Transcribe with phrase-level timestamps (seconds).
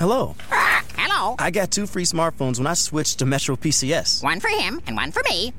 [0.00, 0.34] Hello.
[0.96, 1.36] Hello.
[1.38, 4.22] I got two free smartphones when I switched to Metro PCS.
[4.22, 5.52] One for him and one for me.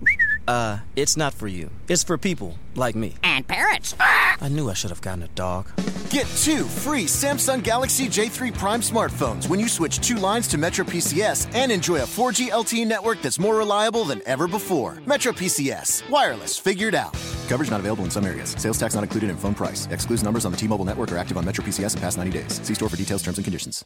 [0.48, 1.70] Uh, it's not for you.
[1.88, 3.14] It's for people like me.
[3.22, 3.94] And parrots.
[4.00, 5.68] I knew I should have gotten a dog.
[6.10, 10.84] Get two free Samsung Galaxy J3 Prime smartphones when you switch two lines to Metro
[10.86, 14.98] PCS and enjoy a 4G LTE network that's more reliable than ever before.
[15.06, 16.10] Metro PCS.
[16.10, 17.14] Wireless figured out.
[17.48, 18.56] Coverage not available in some areas.
[18.58, 19.88] Sales tax not included in phone price.
[19.92, 22.60] Excludes numbers on the T-Mobile network are active on Metro PCS in past 90 days.
[22.64, 23.86] See store for details, terms and conditions.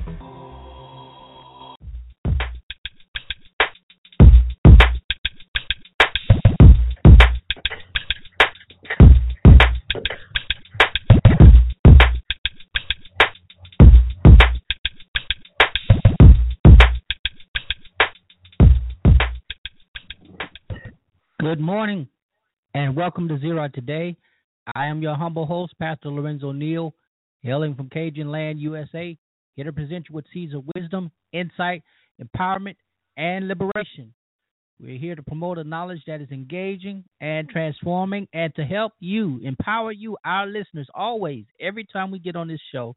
[21.61, 22.07] Morning
[22.73, 24.17] and welcome to Zera Today.
[24.73, 26.91] I am your humble host, Pastor Lorenzo Neal,
[27.43, 29.15] hailing from Cajun Land, USA,
[29.55, 31.83] here to present you with seeds of wisdom, insight,
[32.19, 32.77] empowerment,
[33.15, 34.11] and liberation.
[34.79, 39.39] We're here to promote a knowledge that is engaging and transforming and to help you,
[39.43, 42.95] empower you, our listeners, always, every time we get on this show,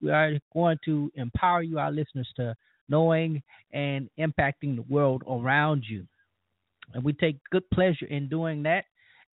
[0.00, 2.56] we are going to empower you, our listeners, to
[2.88, 3.42] knowing
[3.74, 6.06] and impacting the world around you
[6.94, 8.84] and we take good pleasure in doing that.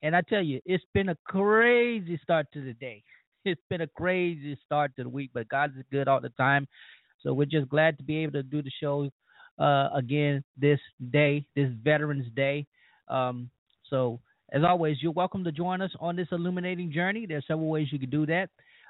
[0.02, 3.04] And I tell you, it's been a crazy start to the day.
[3.46, 6.68] It's been a crazy start to the week, but God is good all the time.
[7.22, 9.10] So we're just glad to be able to do the show
[9.58, 10.80] uh, again this
[11.12, 12.68] day, this Veterans Day.
[13.08, 13.50] Um,
[13.90, 14.20] so
[14.52, 17.26] as always, you're welcome to join us on this illuminating journey.
[17.26, 18.50] There's several ways you can do that.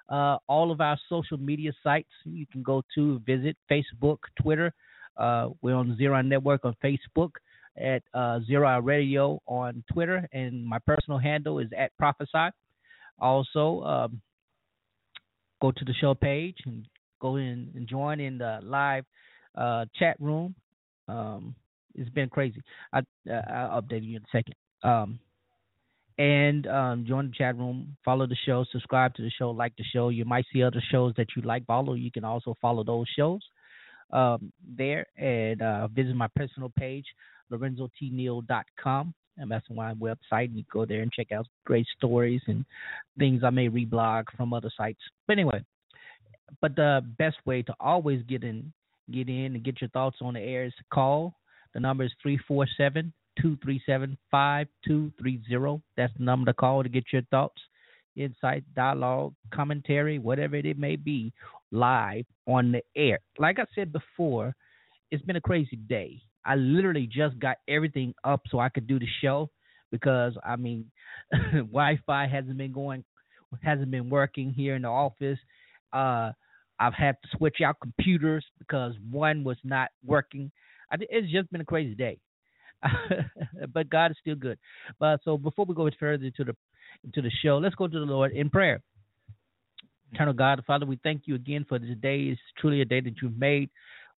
[0.10, 4.74] Uh, all of our social media sites you can go to visit Facebook, Twitter.
[5.18, 7.32] Uh, we're on Zera Network on Facebook
[7.78, 12.50] at uh, Zera Radio on Twitter, and my personal handle is at Prophesy.
[13.20, 14.22] Also, um,
[15.62, 16.86] go to the show page and
[17.20, 19.06] go in and join in the live
[19.56, 20.56] uh, chat room.
[21.08, 21.56] Um,
[21.96, 22.62] it's been crazy.
[22.94, 23.00] I,
[23.30, 24.56] uh, I'll update you in a second.
[24.84, 25.20] Um,
[26.20, 29.84] and um, join the chat room, follow the show, subscribe to the show, like the
[29.94, 30.10] show.
[30.10, 31.94] You might see other shows that you like follow.
[31.94, 33.42] You can also follow those shows
[34.12, 37.06] um, there and uh, visit my personal page,
[37.52, 39.14] lorenzotneal.com.
[39.40, 40.46] My website.
[40.46, 42.66] And you go there and check out great stories and
[43.20, 45.00] things I may reblog from other sites.
[45.28, 45.64] But anyway,
[46.62, 48.74] but the best way to always get in,
[49.12, 51.36] get in and get your thoughts on the air is to call.
[51.74, 55.84] The number is 347 237 5230.
[55.96, 57.62] That's the number to call to get your thoughts,
[58.16, 61.32] insight, dialogue, commentary, whatever it may be,
[61.72, 63.20] live on the air.
[63.38, 64.56] Like I said before,
[65.12, 66.22] it's been a crazy day.
[66.48, 69.50] I literally just got everything up so I could do the show
[69.92, 70.86] because I mean,
[71.54, 73.04] Wi-Fi hasn't been going,
[73.62, 75.40] hasn't been working here in the office.
[75.92, 76.32] Uh,
[76.80, 80.52] I've had to switch out computers because one was not working.
[80.92, 82.20] I, it's just been a crazy day,
[83.74, 84.58] but God is still good.
[85.00, 86.56] But so before we go further to the
[87.14, 88.82] to the show, let's go to the Lord in prayer.
[90.14, 92.20] Eternal God, Father, we thank you again for this day.
[92.22, 93.70] It's truly a day that you've made.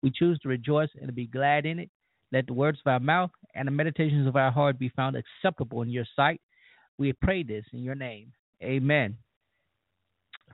[0.03, 1.89] We choose to rejoice and to be glad in it.
[2.31, 5.81] Let the words of our mouth and the meditations of our heart be found acceptable
[5.81, 6.41] in your sight.
[6.97, 8.31] We pray this in your name.
[8.61, 9.17] Amen.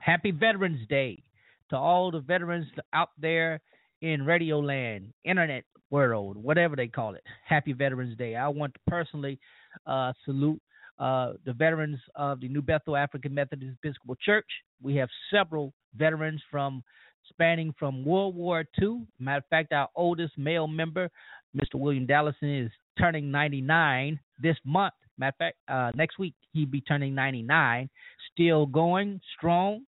[0.00, 1.22] Happy Veterans Day
[1.70, 3.60] to all the veterans out there
[4.02, 7.24] in radio land, internet world, whatever they call it.
[7.44, 8.36] Happy Veterans Day.
[8.36, 9.38] I want to personally
[9.86, 10.60] uh, salute
[10.98, 14.46] uh, the veterans of the New Bethel African Methodist Episcopal Church.
[14.82, 16.82] We have several veterans from
[17.28, 19.02] spanning from World War II.
[19.18, 21.10] Matter of fact, our oldest male member,
[21.54, 21.74] Mr.
[21.74, 24.94] William Dallison, is turning 99 this month.
[25.18, 27.88] Matter of fact, uh, next week he'll be turning 99.
[28.32, 29.82] Still going strong.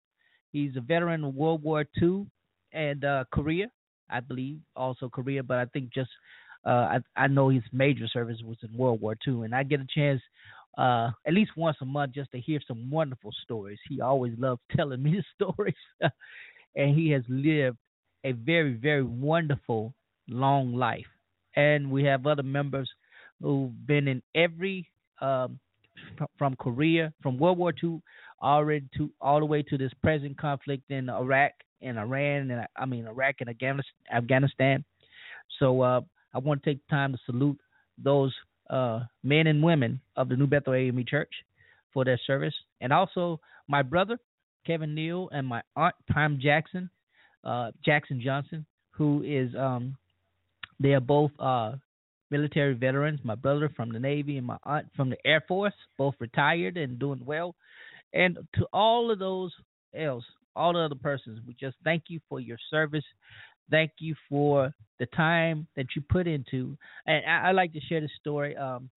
[0.52, 2.26] He's a veteran of World War II
[2.72, 3.70] and uh, Korea,
[4.08, 6.10] I believe, also Korea, but I think just
[6.66, 9.80] uh, I, I know his major service was in World War II, and I get
[9.80, 10.20] a chance
[10.76, 13.78] uh, at least once a month just to hear some wonderful stories.
[13.88, 15.74] He always loves telling me the stories,
[16.76, 17.78] and he has lived
[18.24, 19.94] a very, very wonderful
[20.28, 21.06] long life.
[21.58, 22.88] And we have other members
[23.42, 24.88] who've been in every
[25.20, 25.58] um,
[26.38, 28.00] from Korea, from World War II,
[28.40, 31.50] already to all the way to this present conflict in Iraq
[31.82, 33.50] and Iran, and I mean Iraq and
[34.12, 34.84] Afghanistan.
[35.58, 36.00] So uh,
[36.32, 37.58] I want to take time to salute
[38.02, 38.32] those
[38.70, 41.32] uh, men and women of the New Bethel AME Church
[41.92, 44.16] for their service, and also my brother
[44.64, 46.88] Kevin Neal and my aunt Pam Jackson,
[47.42, 49.96] uh, Jackson Johnson, who is um,
[50.80, 51.72] they are both uh,
[52.30, 53.20] military veterans.
[53.24, 56.98] My brother from the Navy and my aunt from the Air Force, both retired and
[56.98, 57.54] doing well.
[58.12, 59.52] And to all of those
[59.94, 60.24] else,
[60.56, 63.04] all the other persons, we just thank you for your service.
[63.70, 66.76] Thank you for the time that you put into.
[67.06, 68.56] And I, I like to share this story.
[68.56, 68.88] Um,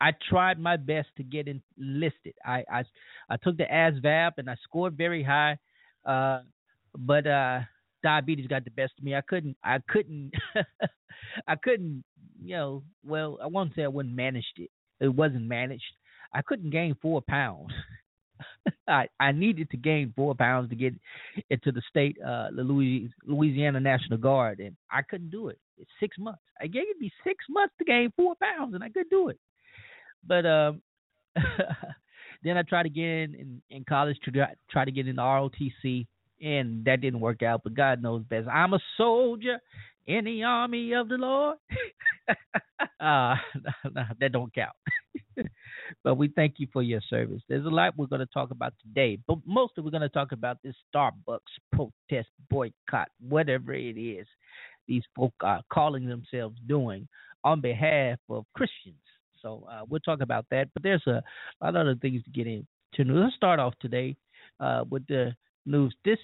[0.00, 2.34] I tried my best to get enlisted.
[2.44, 2.84] I I,
[3.30, 5.58] I took the ASVAB and I scored very high,
[6.04, 6.40] uh,
[6.96, 7.60] but uh,
[8.02, 9.14] diabetes got the best of me.
[9.14, 10.32] I couldn't I couldn't
[11.48, 12.04] I couldn't
[12.42, 14.70] you know well I won't say I wasn't managed it.
[15.00, 15.84] It wasn't managed.
[16.32, 17.72] I couldn't gain four pounds.
[18.88, 20.94] I I needed to gain four pounds to get
[21.50, 25.58] into the state uh the Louis Louisiana National Guard and I couldn't do it.
[25.78, 26.42] It's six months.
[26.60, 29.38] I gave it me six months to gain four pounds and I couldn't do it.
[30.26, 30.82] But um
[32.42, 36.06] then I tried again in, in college to try, try to get in the ROTC
[36.40, 37.62] and that didn't work out.
[37.64, 38.48] But God knows best.
[38.48, 39.58] I'm a soldier
[40.06, 41.58] in the army of the Lord.
[43.00, 43.34] uh,
[44.20, 44.76] that don't count.
[46.04, 47.42] but we thank you for your service.
[47.48, 50.32] There's a lot we're going to talk about today, but mostly we're going to talk
[50.32, 51.38] about this Starbucks
[51.72, 54.26] protest, boycott, whatever it is
[54.88, 57.06] these folk are calling themselves doing
[57.44, 58.96] on behalf of Christians.
[59.40, 60.68] So uh, we'll talk about that.
[60.74, 61.22] But there's a,
[61.60, 63.12] a lot of other things to get into.
[63.12, 64.16] Let's start off today
[64.58, 65.32] uh, with the
[65.68, 65.94] news.
[66.04, 66.18] This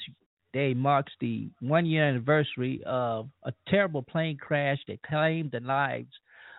[0.52, 6.12] day marks the one year anniversary of a terrible plane crash that claimed the lives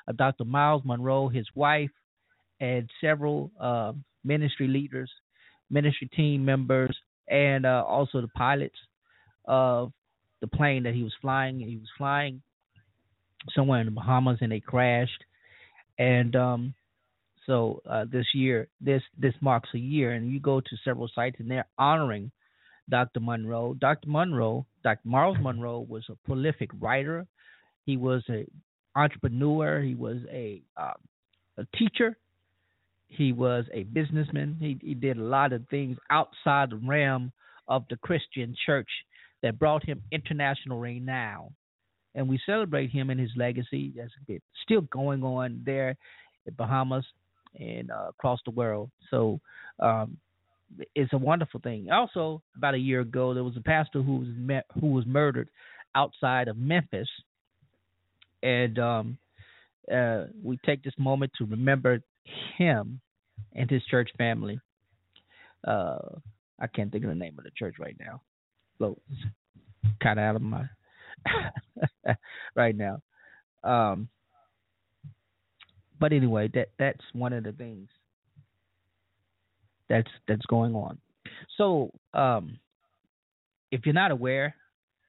[0.07, 0.45] of Dr.
[0.45, 1.89] Myles Munroe, his wife,
[2.59, 3.93] and several uh,
[4.23, 5.11] ministry leaders,
[5.69, 6.95] ministry team members,
[7.27, 8.77] and uh, also the pilots
[9.45, 9.91] of
[10.41, 11.59] the plane that he was flying.
[11.59, 12.41] He was flying
[13.55, 15.23] somewhere in the Bahamas, and they crashed.
[15.97, 16.73] And um,
[17.45, 21.37] so uh, this year, this this marks a year, and you go to several sites,
[21.39, 22.31] and they're honoring
[22.89, 23.19] Dr.
[23.19, 23.75] Munroe.
[23.79, 24.07] Dr.
[24.09, 25.07] Munroe, Dr.
[25.07, 27.25] Myles Munroe, was a prolific writer.
[27.85, 28.45] He was a
[28.95, 29.81] entrepreneur.
[29.81, 30.93] He was a uh,
[31.57, 32.17] a teacher.
[33.07, 34.57] He was a businessman.
[34.59, 37.31] He, he did a lot of things outside the realm
[37.67, 38.89] of the Christian church
[39.41, 41.53] that brought him international renown.
[42.15, 44.11] And we celebrate him and his legacy that's
[44.63, 45.95] still going on there in
[46.45, 47.05] the Bahamas
[47.59, 48.89] and uh, across the world.
[49.11, 49.39] So
[49.79, 50.17] um,
[50.93, 51.89] it's a wonderful thing.
[51.91, 55.49] Also, about a year ago, there was a pastor who was met, who was murdered
[55.93, 57.07] outside of Memphis,
[58.43, 59.17] and um,
[59.91, 61.99] uh, we take this moment to remember
[62.57, 62.99] him
[63.53, 64.59] and his church family.
[65.65, 65.97] Uh,
[66.59, 68.21] I can't think of the name of the church right now.
[68.79, 68.97] So
[70.01, 70.65] kind of out of my
[72.55, 73.01] right now.
[73.63, 74.09] Um,
[75.99, 77.89] but anyway, that that's one of the things
[79.89, 80.97] that's that's going on.
[81.57, 82.57] So, um,
[83.71, 84.55] if you're not aware,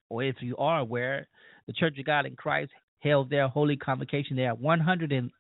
[0.09, 1.27] or if you are aware,
[1.67, 5.31] the Church of God in Christ held their holy convocation, their 108th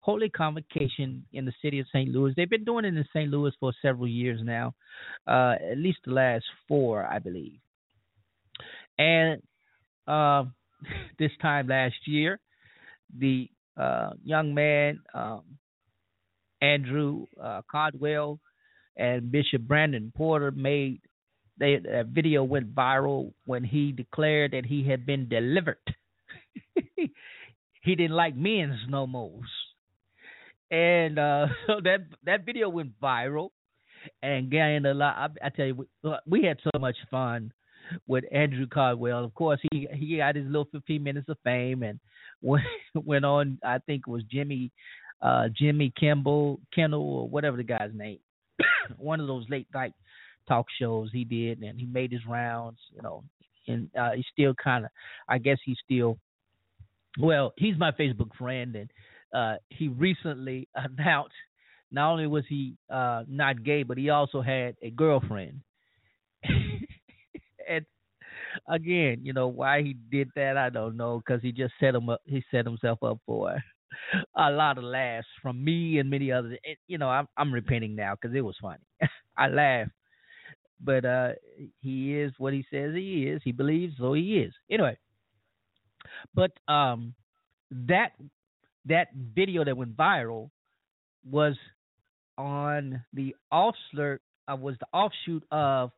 [0.00, 2.08] holy convocation in the city of St.
[2.08, 2.32] Louis.
[2.36, 3.30] They've been doing it in St.
[3.30, 4.74] Louis for several years now,
[5.26, 7.58] uh, at least the last four, I believe.
[8.98, 9.42] And
[10.06, 10.44] uh,
[11.18, 12.40] this time last year,
[13.18, 15.42] the uh, young man um,
[16.60, 18.38] Andrew uh, Caldwell
[18.96, 21.00] and Bishop Brandon Porter made
[21.58, 25.76] they, a video went viral when he declared that he had been delivered.
[26.96, 29.40] he didn't like men's no more,
[30.70, 33.50] and uh, so that that video went viral
[34.22, 35.16] and gained a lot.
[35.16, 37.52] I, I tell you, we, we had so much fun
[38.06, 39.24] with Andrew Caldwell.
[39.24, 42.00] Of course, he he got his little 15 minutes of fame and
[42.42, 42.64] went
[42.94, 43.58] went on.
[43.64, 44.72] I think it was Jimmy
[45.22, 48.18] uh, Jimmy Kimball, Kendall, or whatever the guy's name.
[48.98, 49.92] One of those late night
[50.48, 52.78] talk shows he did, and he made his rounds.
[52.94, 53.24] You know,
[53.66, 54.90] and uh, he's still kind of,
[55.28, 56.18] I guess he's still.
[57.18, 58.90] Well, he's my Facebook friend, and
[59.34, 61.34] uh, he recently announced
[61.92, 65.60] not only was he uh, not gay, but he also had a girlfriend.
[67.68, 67.84] and
[68.68, 72.08] again, you know why he did that, I don't know, because he just set him
[72.08, 72.20] up.
[72.24, 73.52] He set himself up for
[74.36, 76.58] a lot of laughs from me and many others.
[76.64, 78.84] It, you know, I'm I'm repenting now because it was funny.
[79.36, 79.90] I laughed,
[80.82, 81.32] but uh,
[81.80, 83.40] he is what he says he is.
[83.44, 84.52] He believes, so he is.
[84.70, 84.96] Anyway,
[86.34, 87.14] but um,
[87.70, 88.12] that
[88.86, 90.50] that video that went viral
[91.28, 91.56] was
[92.38, 94.20] on the offshoot
[94.50, 95.90] uh, was the offshoot of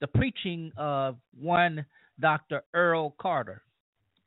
[0.00, 1.84] the preaching of one
[2.20, 2.62] Dr.
[2.74, 3.62] Earl Carter,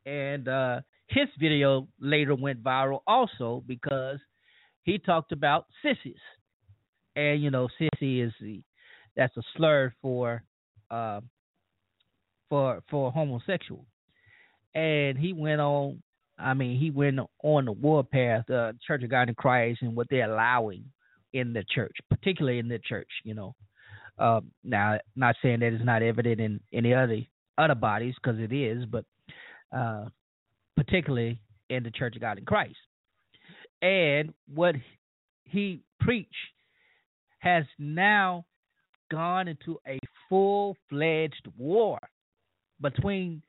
[0.05, 4.19] and uh, his video later went viral also because
[4.83, 6.15] he talked about sissies,
[7.15, 8.61] and you know, sissy is the
[9.15, 10.43] that's a slur for
[10.89, 11.21] uh,
[12.49, 13.85] for for homosexual,
[14.73, 16.01] and he went on.
[16.39, 20.07] I mean, he went on the warpath, uh, Church of God in Christ, and what
[20.09, 20.85] they're allowing
[21.33, 23.09] in the church, particularly in the church.
[23.23, 23.55] You know,
[24.17, 27.19] uh, now not saying that it's not evident in any other
[27.57, 29.05] other bodies because it is, but
[29.75, 30.05] uh,
[30.75, 32.77] particularly in the Church of God in Christ.
[33.81, 34.75] And what
[35.45, 36.35] he preached
[37.39, 38.45] has now
[39.09, 39.99] gone into a
[40.29, 41.99] full fledged war
[42.79, 43.41] between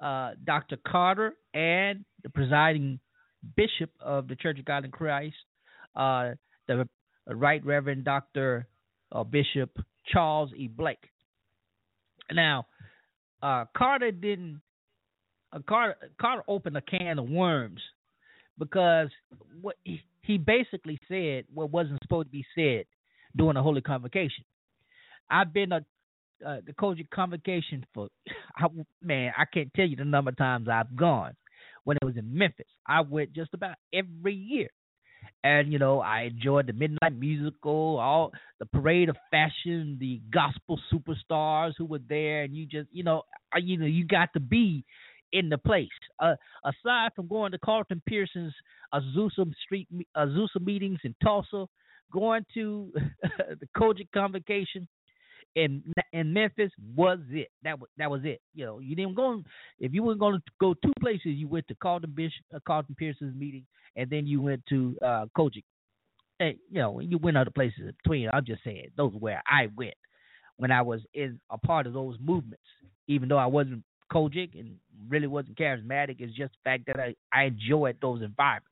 [0.00, 0.78] uh, Dr.
[0.86, 3.00] Carter and the presiding
[3.56, 5.36] bishop of the Church of God in Christ,
[5.96, 6.30] uh,
[6.68, 6.88] the
[7.26, 8.66] Right Reverend Dr.
[9.12, 9.70] Uh, bishop
[10.06, 10.68] Charles E.
[10.68, 11.08] Blake.
[12.32, 12.66] Now,
[13.42, 14.60] uh, Carter didn't.
[15.66, 17.80] Carter Carter opened a can of worms
[18.58, 19.08] because
[19.60, 22.84] what he, basically said what wasn't supposed to be said
[23.36, 24.44] during the Holy Convocation.
[25.28, 25.84] I've been a
[26.46, 28.08] uh, the COGIC convocation for
[28.56, 28.66] I,
[29.02, 31.34] man, I can't tell you the number of times I've gone.
[31.84, 34.68] When it was in Memphis, I went just about every year
[35.42, 40.78] and you know I enjoyed the midnight musical, all the parade of fashion, the gospel
[40.92, 43.22] superstars who were there, and you just you know
[43.60, 44.84] you know you got to be
[45.32, 45.88] in the place.
[46.18, 46.34] Uh,
[46.64, 48.54] aside from going to Carlton Pearson's
[48.94, 51.66] Azusa Street Azusa meetings in Tulsa,
[52.12, 52.92] going to
[53.60, 54.86] the COGIC convocation
[55.56, 55.82] in
[56.12, 57.48] in Memphis was it.
[57.64, 58.40] That was that was it.
[58.54, 59.42] You know, you didn't go
[59.78, 61.26] if you weren't going to go two places.
[61.26, 63.64] You went to Carlton Bishop, uh, Carlton Pearson's meeting,
[63.96, 65.64] and then you went to uh, COGIC.
[66.38, 68.30] Hey, you know, you went other places in between.
[68.32, 69.94] I'm just saying those were where I went
[70.56, 72.62] when I was in a part of those movements.
[73.08, 74.76] Even though I wasn't COGIC and
[75.08, 78.66] really wasn't charismatic, it's just the fact that I I enjoyed those environments.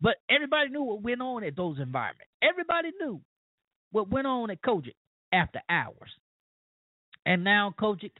[0.00, 2.30] But everybody knew what went on at those environments.
[2.42, 3.20] Everybody knew
[3.92, 4.94] what went on at COGIC
[5.32, 6.10] after hours.
[7.24, 8.10] And now COGIC,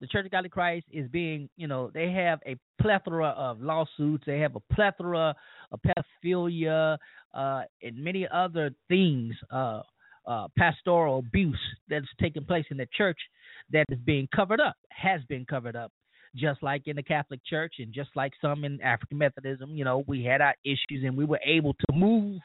[0.00, 4.24] the Church of God Christ, is being, you know, they have a plethora of lawsuits.
[4.24, 5.34] They have a plethora
[5.72, 6.98] of pedophilia
[7.34, 9.82] uh, and many other things, uh,
[10.26, 13.18] uh, pastoral abuse that's taking place in the church
[13.70, 15.92] that is being covered up, has been covered up.
[16.34, 20.02] Just like in the Catholic Church and just like some in African Methodism, you know,
[20.06, 22.40] we had our issues and we were able to move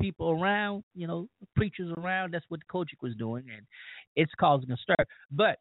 [0.00, 2.34] people around, you know, preachers around.
[2.34, 3.66] That's what COGIC was doing, and
[4.14, 4.94] it's causing a stir.
[5.30, 5.58] But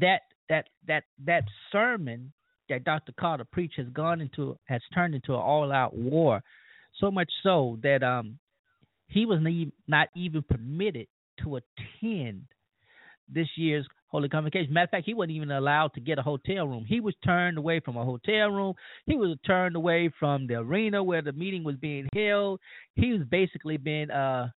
[0.00, 2.32] that that that that sermon
[2.68, 3.12] that Dr.
[3.18, 6.42] Carter preached has gone into has turned into an all-out war,
[7.00, 8.38] so much so that um
[9.08, 9.40] he was
[9.86, 11.06] not even permitted
[11.42, 12.42] to attend
[13.28, 14.72] this year's Holy Convocation.
[14.72, 16.84] Matter of fact, he wasn't even allowed to get a hotel room.
[16.86, 18.74] He was turned away from a hotel room.
[19.04, 22.60] He was turned away from the arena where the meeting was being held.
[22.94, 24.48] He was basically being uh,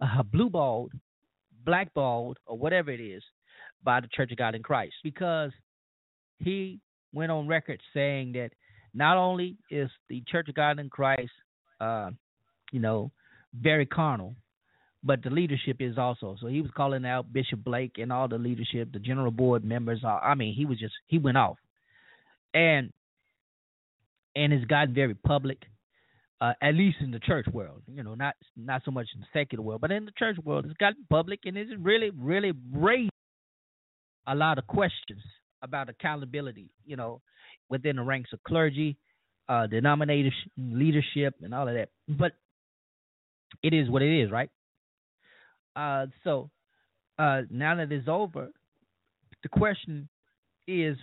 [0.00, 0.92] uh blue balled,
[1.64, 3.22] blackballed, or whatever it is
[3.82, 5.52] by the Church of God in Christ because
[6.38, 6.80] he
[7.12, 8.50] went on record saying that
[8.92, 11.30] not only is the Church of God in Christ,
[11.80, 12.10] uh,
[12.72, 13.12] you know,
[13.54, 14.36] very carnal,
[15.02, 16.36] but the leadership is also.
[16.40, 20.02] So he was calling out Bishop Blake and all the leadership, the general board members.
[20.04, 21.58] I mean, he was just he went off,
[22.52, 22.92] and
[24.34, 25.62] and it's gotten very public,
[26.40, 27.82] uh, at least in the church world.
[27.86, 30.64] You know, not not so much in the secular world, but in the church world,
[30.66, 33.10] it's gotten public, and it's really really raised
[34.26, 35.22] a lot of questions
[35.62, 36.68] about accountability.
[36.84, 37.20] You know,
[37.68, 38.96] within the ranks of clergy,
[39.48, 41.90] uh, denomination leadership, and all of that.
[42.08, 42.32] But
[43.62, 44.50] it is what it is, right?
[45.74, 46.50] Uh, so
[47.18, 48.48] uh, now that it's over,
[49.42, 50.08] the question
[50.66, 50.96] is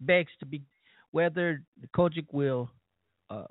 [0.00, 0.62] begs to be
[1.10, 2.68] whether the COGIC will
[3.30, 3.44] uh,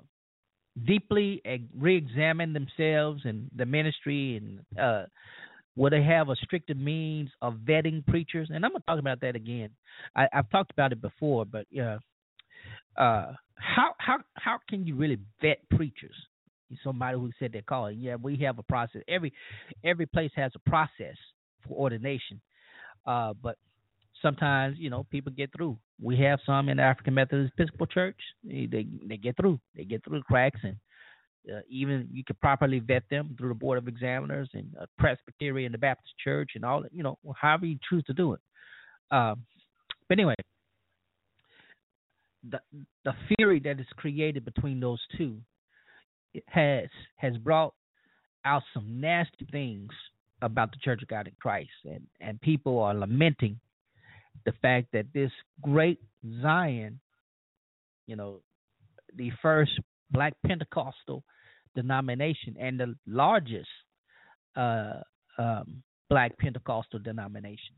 [0.86, 1.42] deeply
[1.76, 5.06] re-examine themselves and the ministry and uh,
[5.76, 8.48] will they have a stricter means of vetting preachers?
[8.52, 9.70] And I'm gonna talk about that again.
[10.14, 11.98] I, have talked about it before, but yeah,
[12.96, 16.14] uh, how how how can you really vet preachers?
[16.82, 17.98] Somebody who said they're calling.
[17.98, 19.02] Yeah, we have a process.
[19.08, 19.32] Every
[19.84, 21.16] every place has a process
[21.66, 22.40] for ordination,
[23.06, 23.56] uh, but
[24.22, 25.78] sometimes you know people get through.
[26.00, 28.18] We have some in the African Methodist Episcopal Church.
[28.42, 29.60] They they, get through.
[29.76, 30.76] They get through the cracks, and
[31.52, 35.72] uh, even you can properly vet them through the Board of Examiners and uh, Presbyterian,
[35.72, 36.84] the Baptist Church, and all.
[36.90, 38.40] You know, however you choose to do it.
[39.10, 39.34] Uh,
[40.08, 40.34] but anyway,
[42.50, 42.60] the
[43.04, 45.38] the fury that is created between those two
[46.46, 47.74] has has brought
[48.44, 49.90] out some nasty things
[50.42, 53.58] about the Church of God in Christ, and and people are lamenting
[54.44, 55.30] the fact that this
[55.62, 56.00] great
[56.42, 57.00] Zion,
[58.06, 58.40] you know,
[59.16, 59.72] the first
[60.10, 61.22] Black Pentecostal
[61.74, 63.68] denomination and the largest
[64.56, 65.00] uh,
[65.38, 67.74] um, Black Pentecostal denomination,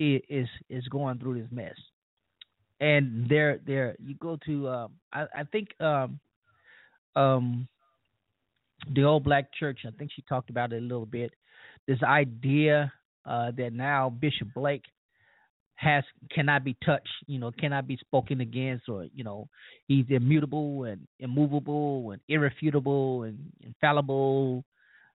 [0.00, 1.74] is is going through this mess.
[2.80, 6.20] And there, there, you go to, um, I, I think, um,
[7.16, 7.68] um,
[8.94, 9.80] the old black church.
[9.86, 11.32] I think she talked about it a little bit.
[11.86, 12.92] This idea
[13.26, 14.84] uh, that now Bishop Blake
[15.76, 19.48] has cannot be touched, you know, cannot be spoken against, or you know,
[19.86, 24.64] he's immutable and immovable and irrefutable and infallible.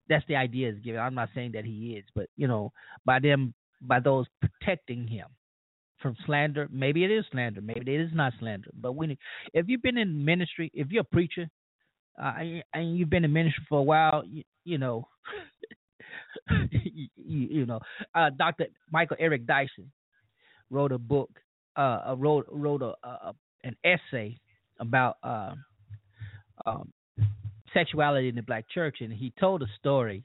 [0.08, 1.02] That's the idea is given.
[1.02, 2.72] I'm not saying that he is, but you know,
[3.06, 5.28] by them, by those protecting him
[6.02, 8.70] from slander, maybe it is slander, maybe it is not slander.
[8.80, 9.18] But when,
[9.54, 11.50] if you've been in ministry, if you're a preacher,
[12.22, 12.34] uh,
[12.74, 15.08] and you've been in ministry for a while, you, you know,
[16.72, 17.80] you, you, know,
[18.16, 18.68] uh, Dr.
[18.92, 19.92] Michael Eric Dyson
[20.70, 21.30] wrote a book,
[21.76, 24.38] uh, wrote wrote a, a an essay
[24.80, 25.54] about uh,
[26.66, 26.92] um,
[27.74, 30.24] sexuality in the black church, and he told a story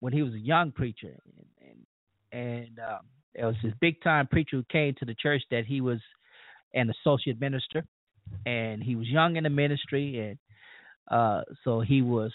[0.00, 1.18] when he was a young preacher,
[1.62, 1.78] and
[2.32, 3.00] and, and um,
[3.34, 6.00] there was this big time preacher who came to the church that he was
[6.74, 7.84] an associate minister,
[8.46, 10.38] and he was young in the ministry, and
[11.10, 12.32] uh, so he was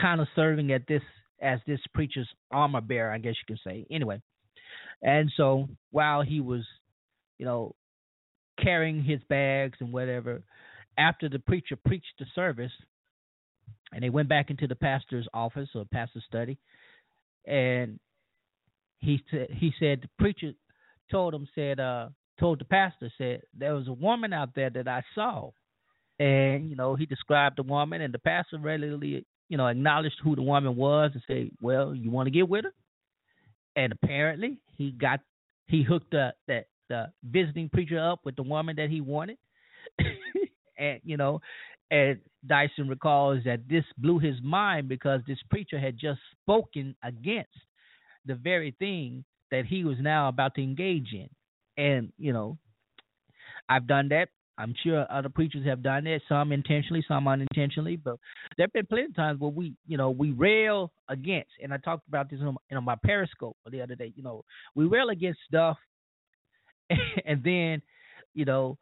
[0.00, 1.02] kind of serving at this
[1.40, 3.86] as this preacher's armor bearer, I guess you can say.
[3.90, 4.20] Anyway,
[5.02, 6.64] and so while he was,
[7.38, 7.74] you know,
[8.62, 10.42] carrying his bags and whatever,
[10.96, 12.72] after the preacher preached the service,
[13.92, 16.58] and they went back into the pastor's office or pastor's study,
[17.46, 17.98] and
[18.98, 20.52] he said he said the preacher
[21.10, 24.88] told him said uh told the pastor said there was a woman out there that
[24.88, 25.50] I saw,
[26.18, 30.36] and you know he described the woman, and the pastor readily you know acknowledged who
[30.36, 32.72] the woman was and said, well, you want to get with her,
[33.76, 35.20] and apparently he got
[35.66, 39.36] he hooked up that the visiting preacher up with the woman that he wanted.
[40.78, 41.40] and you know,
[41.90, 47.48] and Dyson recalls that this blew his mind because this preacher had just spoken against
[48.26, 51.28] the very thing that he was now about to engage in.
[51.82, 52.58] And, you know,
[53.68, 54.28] I've done that.
[54.58, 57.96] I'm sure other preachers have done that, some intentionally, some unintentionally.
[57.96, 58.16] But
[58.56, 61.76] there have been plenty of times where we, you know, we rail against, and I
[61.76, 64.12] talked about this in my Periscope the other day.
[64.16, 64.44] You know,
[64.74, 65.76] we rail against stuff,
[67.24, 67.82] and then,
[68.34, 68.78] you know,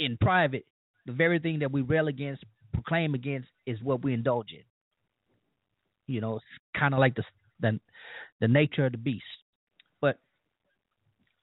[0.00, 0.66] in private,
[1.06, 4.64] the very thing that we rail against, proclaim against, is what we indulge in.
[6.12, 6.44] You know, it's
[6.76, 7.22] kind of like the
[7.60, 7.78] the
[8.40, 9.22] the nature of the beast.
[10.00, 10.18] But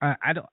[0.02, 0.46] I, I don't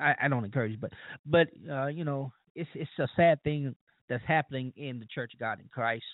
[0.00, 0.92] I, I don't encourage, but
[1.26, 3.74] but uh, you know it's it's a sad thing
[4.08, 6.04] that's happening in the Church of God in Christ,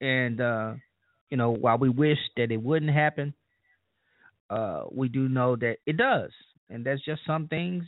[0.00, 0.74] and uh,
[1.30, 3.34] you know while we wish that it wouldn't happen,
[4.50, 6.30] uh, we do know that it does,
[6.70, 7.84] and that's just some things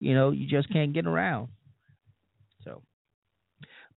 [0.00, 1.48] you know you just can't get around.
[2.64, 2.82] So,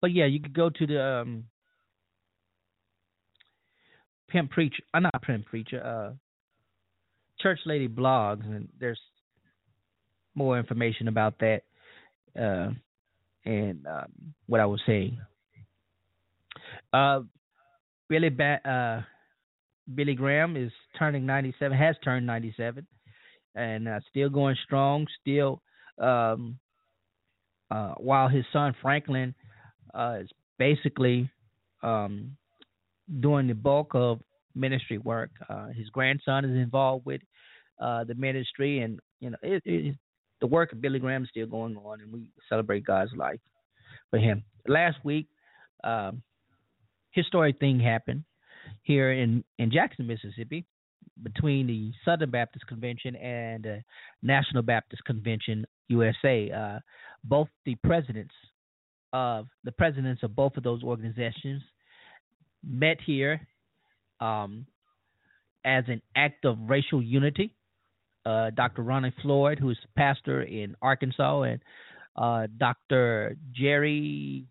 [0.01, 1.45] but yeah, you could go to the um,
[4.29, 6.13] pimp preacher, uh, not pimp preacher, uh,
[7.39, 8.99] church lady blogs, and there's
[10.35, 11.61] more information about that
[12.39, 12.69] uh,
[13.45, 14.11] and um,
[14.47, 15.17] what I was saying.
[16.93, 17.21] Uh,
[18.09, 19.03] Billy ba- uh,
[19.93, 22.85] Billy Graham is turning 97, has turned 97,
[23.55, 25.07] and uh, still going strong.
[25.21, 25.61] Still,
[25.99, 26.57] um,
[27.71, 29.33] uh, while his son Franklin
[29.93, 31.29] uh, is basically
[31.83, 32.35] um,
[33.19, 34.19] doing the bulk of
[34.55, 35.31] ministry work.
[35.49, 37.21] Uh, his grandson is involved with
[37.79, 39.95] uh, the ministry, and you know, it, it,
[40.41, 43.39] the work of Billy Graham is still going on, and we celebrate God's life
[44.09, 44.43] for him.
[44.67, 45.27] Last week,
[45.83, 46.21] um,
[47.11, 48.23] historic thing happened
[48.83, 50.65] here in in Jackson, Mississippi,
[51.23, 53.83] between the Southern Baptist Convention and the
[54.21, 56.51] National Baptist Convention USA.
[56.51, 56.79] Uh,
[57.23, 58.33] both the presidents
[59.13, 61.61] of the presidents of both of those organizations
[62.67, 63.39] met here
[64.19, 64.65] um,
[65.63, 67.53] as an act of racial unity.
[68.25, 68.81] Uh, Dr.
[68.81, 71.61] Ronnie Floyd, who is pastor in Arkansas, and
[72.15, 73.37] uh, Dr.
[73.51, 74.45] Jerry,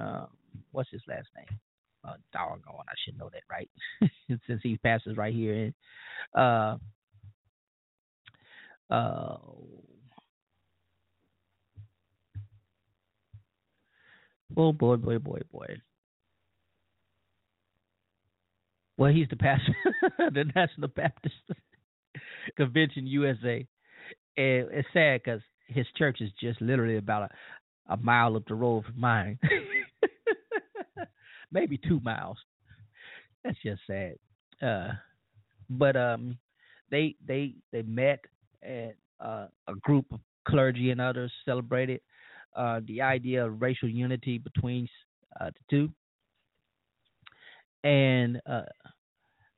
[0.00, 0.26] uh,
[0.72, 1.58] what's his last name?
[2.04, 3.68] Uh, doggone, I should know that, right?
[4.46, 5.54] Since he passes right here.
[5.54, 6.78] In, uh,
[8.90, 9.36] uh,
[14.56, 15.66] oh boy, boy, boy, boy.
[18.96, 19.76] Well, he's the pastor,
[20.18, 21.34] the National Baptist
[22.56, 23.66] Convention USA.
[24.36, 28.54] And it's sad because his church is just literally about a, a mile up the
[28.54, 29.38] road from mine,
[31.52, 32.38] maybe two miles.
[33.44, 34.14] That's just sad.
[34.62, 34.92] Uh,
[35.70, 36.38] but um,
[36.90, 38.20] they they they met
[38.62, 42.00] and uh, a group of clergy and others celebrated
[42.56, 44.88] uh, the idea of racial unity between
[45.40, 45.90] uh, the two.
[47.84, 48.62] And uh,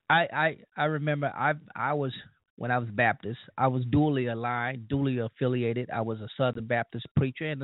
[0.09, 2.13] I I I remember I I was
[2.61, 5.89] when I was Baptist I was dually aligned, dually affiliated.
[5.89, 7.63] I was a Southern Baptist preacher and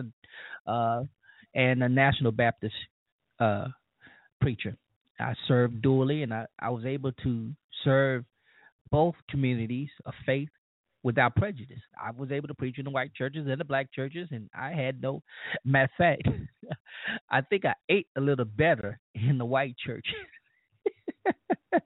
[0.66, 1.02] a uh,
[1.54, 2.74] and a National Baptist
[3.38, 3.66] uh,
[4.40, 4.74] preacher.
[5.20, 7.50] I served dually, and I, I was able to
[7.84, 8.24] serve
[8.90, 10.48] both communities of faith
[11.02, 11.82] without prejudice.
[12.02, 14.72] I was able to preach in the white churches and the black churches, and I
[14.72, 15.22] had no.
[15.62, 16.28] Matter of fact,
[17.30, 20.06] I think I ate a little better in the white church.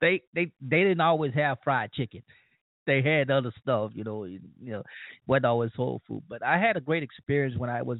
[0.00, 2.22] they they they didn't always have fried chicken.
[2.88, 4.24] They had other stuff, you know.
[4.24, 4.82] You know,
[5.26, 6.22] wasn't always soul food.
[6.26, 7.98] But I had a great experience when I was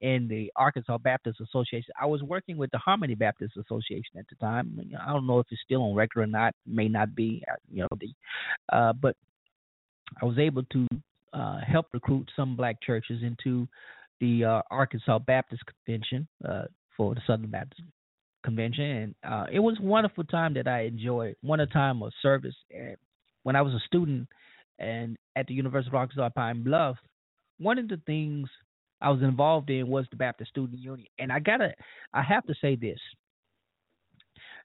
[0.00, 1.92] in the Arkansas Baptist Association.
[2.00, 4.80] I was working with the Harmony Baptist Association at the time.
[4.98, 6.54] I don't know if it's still on record or not.
[6.66, 7.44] May not be.
[7.46, 9.16] Uh, you know, the uh, but
[10.22, 10.86] I was able to
[11.34, 13.68] uh, help recruit some black churches into
[14.20, 16.64] the uh, Arkansas Baptist Convention uh,
[16.96, 17.82] for the Southern Baptist
[18.44, 21.36] Convention, and uh, it was a wonderful time that I enjoyed.
[21.42, 22.54] One time of service.
[22.74, 22.96] And
[23.42, 24.28] when I was a student
[24.78, 26.96] and at the University of Arkansas Pine Bluff,
[27.58, 28.48] one of the things
[29.00, 31.74] I was involved in was the Baptist Student Union, and I gotta,
[32.12, 32.98] I have to say this,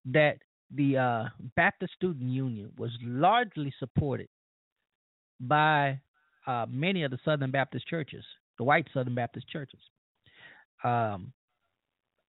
[0.06, 0.38] that
[0.74, 1.24] the uh,
[1.56, 4.28] Baptist Student Union was largely supported
[5.40, 6.00] by
[6.46, 8.24] uh, many of the Southern Baptist churches,
[8.58, 9.80] the white Southern Baptist churches.
[10.84, 11.34] Um,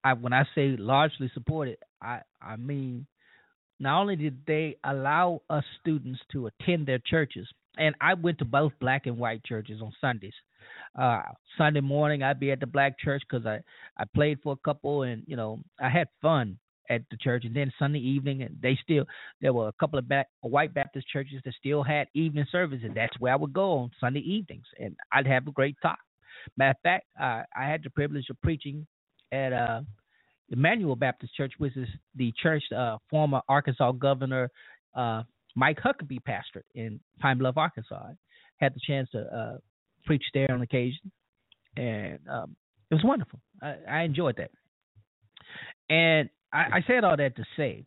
[0.05, 3.07] I, when I say largely supported, I, I mean
[3.81, 8.45] not only did they allow us students to attend their churches, and I went to
[8.45, 10.35] both black and white churches on Sundays.
[10.99, 11.23] Uh,
[11.57, 13.61] Sunday morning, I'd be at the black church because I
[13.97, 16.59] I played for a couple, and you know I had fun
[16.91, 17.45] at the church.
[17.45, 19.05] And then Sunday evening, and they still
[19.41, 22.91] there were a couple of back, white Baptist churches that still had evening services.
[22.95, 25.97] That's where I would go on Sunday evenings, and I'd have a great time.
[26.57, 28.87] Matter of fact, uh, I had the privilege of preaching
[29.33, 29.83] at uh,
[30.51, 34.51] Emmanuel Baptist Church, which is the church uh, former Arkansas Governor
[34.95, 35.23] uh,
[35.55, 37.95] Mike Huckabee pastored in Pine Bluff, Arkansas.
[37.95, 38.15] I
[38.59, 39.59] had the chance to uh,
[40.07, 41.11] preach there on occasion,
[41.77, 42.57] and um,
[42.91, 43.41] it was wonderful.
[43.63, 44.51] I, I enjoyed that.
[45.91, 47.85] And I, I said all that to say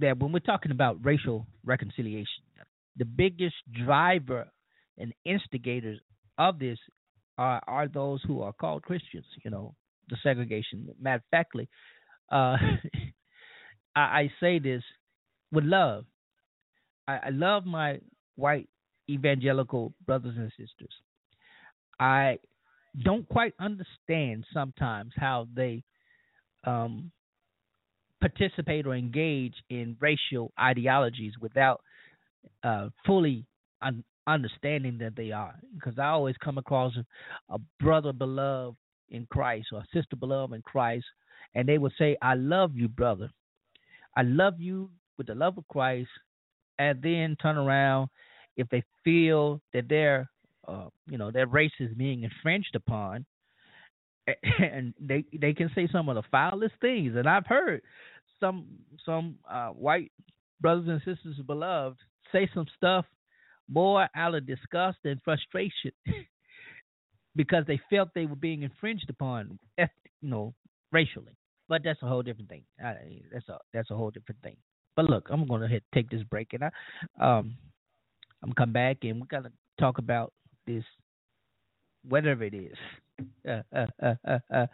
[0.00, 2.42] that when we're talking about racial reconciliation,
[2.96, 4.48] the biggest driver
[4.98, 6.00] and instigators
[6.38, 6.78] of this
[7.38, 9.24] are, are those who are called Christians.
[9.44, 9.74] You know,
[10.10, 10.88] the segregation.
[11.00, 11.68] Matter of factly,
[12.30, 12.56] uh,
[13.96, 14.82] I, I, say this
[15.52, 16.04] with love.
[17.08, 18.00] I, I love my
[18.36, 18.68] white
[19.08, 20.94] evangelical brothers and sisters.
[21.98, 22.38] I
[23.04, 25.82] don't quite understand sometimes how they
[26.64, 27.10] um,
[28.20, 31.80] participate or engage in racial ideologies without
[32.62, 33.44] uh, fully
[33.82, 35.54] un- understanding that they are.
[35.74, 38.76] Because I always come across a, a brother beloved
[39.10, 41.06] in Christ or sister beloved in Christ,
[41.54, 43.30] and they would say, I love you, brother.
[44.16, 46.10] I love you with the love of Christ,
[46.78, 48.08] and then turn around
[48.56, 50.30] if they feel that their
[50.66, 53.24] uh, you know their race is being infringed upon
[54.58, 57.14] and they they can say some of the foulest things.
[57.16, 57.82] And i've heard
[58.38, 58.66] some
[59.04, 60.12] some uh, white
[60.60, 61.98] brothers and sisters beloved
[62.32, 63.04] say some stuff
[63.68, 65.92] more out of disgust and frustration
[67.36, 69.86] because they felt they were being infringed upon, you
[70.22, 70.54] know,
[70.92, 71.36] racially.
[71.68, 72.64] But that's a whole different thing.
[72.80, 74.56] That's a that's a whole different thing.
[74.96, 76.70] But look, I'm gonna hit, take this break, and I
[77.38, 77.56] um
[78.42, 80.32] I'm come back and we're gonna talk about
[80.66, 80.84] this,
[82.08, 82.76] whatever it is,
[83.48, 84.14] uh, uh,
[84.52, 84.66] uh,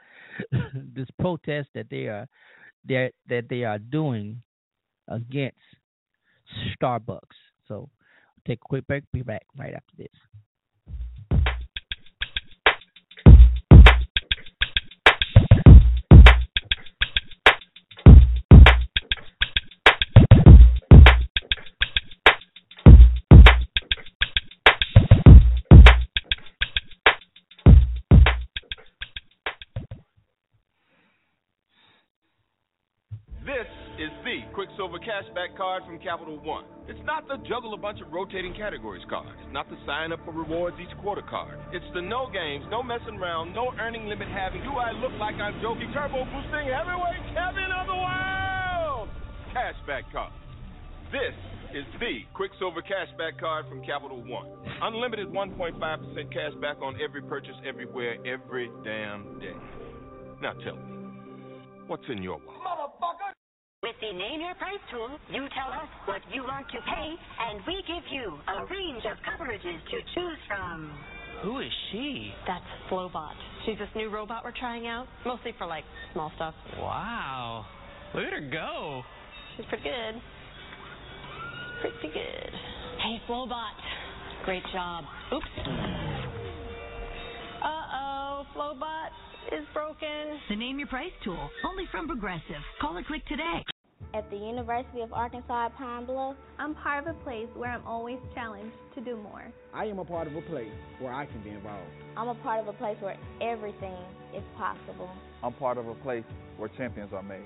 [0.95, 2.27] this protest that they are
[2.89, 4.41] that that they are doing
[5.09, 5.59] against
[6.81, 7.21] Starbucks.
[7.69, 7.91] So
[8.47, 9.05] take a quick break.
[9.13, 10.09] Be back right after this.
[35.07, 36.65] Cashback card from Capital One.
[36.89, 39.31] It's not the juggle a bunch of rotating categories card.
[39.39, 41.55] It's not the sign up for rewards each quarter card.
[41.71, 44.67] It's the no games, no messing around, no earning limit having.
[44.67, 45.95] Do I look like I'm joking?
[45.95, 49.07] Turbo boosting heavyweight champion of the world!
[49.55, 50.33] Cashback card.
[51.15, 51.39] This
[51.71, 54.51] is the Quicksilver Cashback card from Capital One.
[54.83, 59.55] Unlimited 1.5% cashback on every purchase, everywhere, every damn day.
[60.43, 60.83] Now tell me,
[61.87, 62.66] what's in your wallet?
[64.07, 64.13] Motherfucker!
[64.13, 67.15] With the Name Your Price tool, you tell us what you want to pay,
[67.51, 70.91] and we give you a range of coverages to choose from.
[71.43, 72.33] Who is she?
[72.47, 73.35] That's Flowbot.
[73.65, 76.55] She's this new robot we're trying out, mostly for like small stuff.
[76.79, 77.67] Wow.
[78.15, 79.03] Look at her go.
[79.57, 80.21] She's pretty good.
[81.81, 82.53] Pretty good.
[83.03, 83.77] Hey, Flowbot.
[84.45, 85.05] Great job.
[85.33, 85.47] Oops.
[87.63, 90.41] Uh-oh, Flowbot is broken.
[90.49, 92.63] The Name Your Price tool, only from Progressive.
[92.81, 93.63] Call or click today.
[94.17, 97.87] At the University of Arkansas at Pine Bluff, I'm part of a place where I'm
[97.87, 99.53] always challenged to do more.
[99.75, 101.91] I am a part of a place where I can be involved.
[102.17, 103.95] I'm a part of a place where everything
[104.35, 105.11] is possible.
[105.43, 106.25] I'm part of a place
[106.57, 107.45] where champions are made.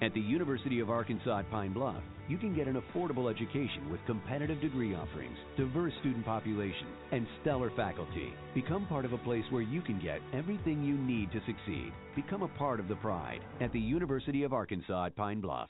[0.00, 4.00] At the University of Arkansas at Pine Bluff, you can get an affordable education with
[4.06, 8.32] competitive degree offerings, diverse student population, and stellar faculty.
[8.54, 11.92] Become part of a place where you can get everything you need to succeed.
[12.14, 15.68] Become a part of the pride at the University of Arkansas at Pine Bluff.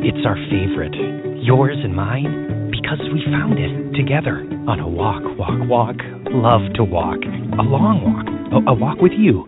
[0.00, 0.94] It's our favorite,
[1.42, 5.96] yours and mine, because we found it together on a walk, walk, walk.
[6.30, 7.18] Love to walk.
[7.58, 8.26] A long walk.
[8.54, 9.42] A, a walk with you.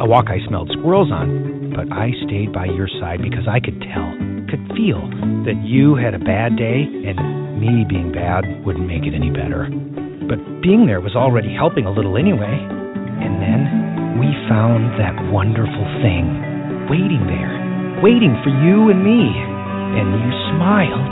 [0.00, 3.78] A walk I smelled squirrels on, but I stayed by your side because I could
[3.84, 4.08] tell,
[4.48, 5.04] could feel
[5.44, 9.68] that you had a bad day and me being bad wouldn't make it any better.
[10.24, 12.56] But being there was already helping a little anyway.
[13.20, 16.49] And then we found that wonderful thing
[16.90, 17.54] waiting there,
[18.02, 19.30] waiting for you and me.
[19.30, 21.10] And you smiled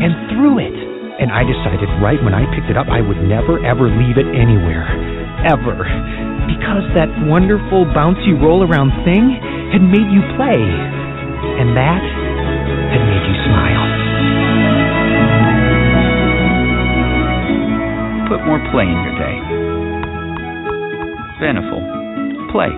[0.00, 0.72] and threw it.
[1.20, 4.24] And I decided right when I picked it up, I would never ever leave it
[4.32, 4.88] anywhere.
[5.44, 5.84] Ever.
[6.48, 9.36] Because that wonderful bouncy roll around thing
[9.68, 10.64] had made you play.
[11.60, 13.84] And that had made you smile.
[18.32, 19.36] Put more play in your day.
[21.36, 21.84] Beneful.
[22.50, 22.72] Play.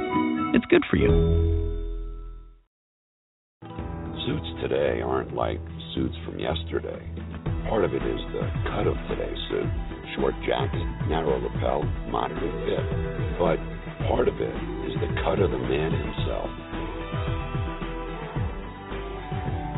[0.54, 1.53] It's good for you.
[4.68, 5.60] Today aren't like
[5.94, 7.04] suits from yesterday.
[7.68, 9.68] Part of it is the cut of today's suit.
[10.16, 12.84] Short jacket, narrow lapel, moderate fit.
[13.36, 13.60] But
[14.08, 14.56] part of it
[14.88, 16.48] is the cut of the man himself.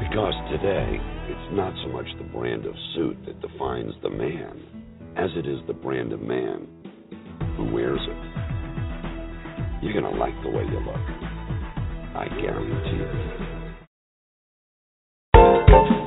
[0.06, 1.02] Because today,
[1.34, 4.54] it's not so much the brand of suit that defines the man,
[5.16, 6.68] as it is the brand of man
[7.56, 8.22] who wears it.
[9.82, 11.02] You're going to like the way you look.
[12.14, 13.45] I guarantee it.
[15.68, 16.05] All right,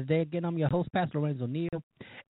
[0.00, 0.20] Today.
[0.20, 1.82] Again, I'm your host, Pastor Lorenzo Neal,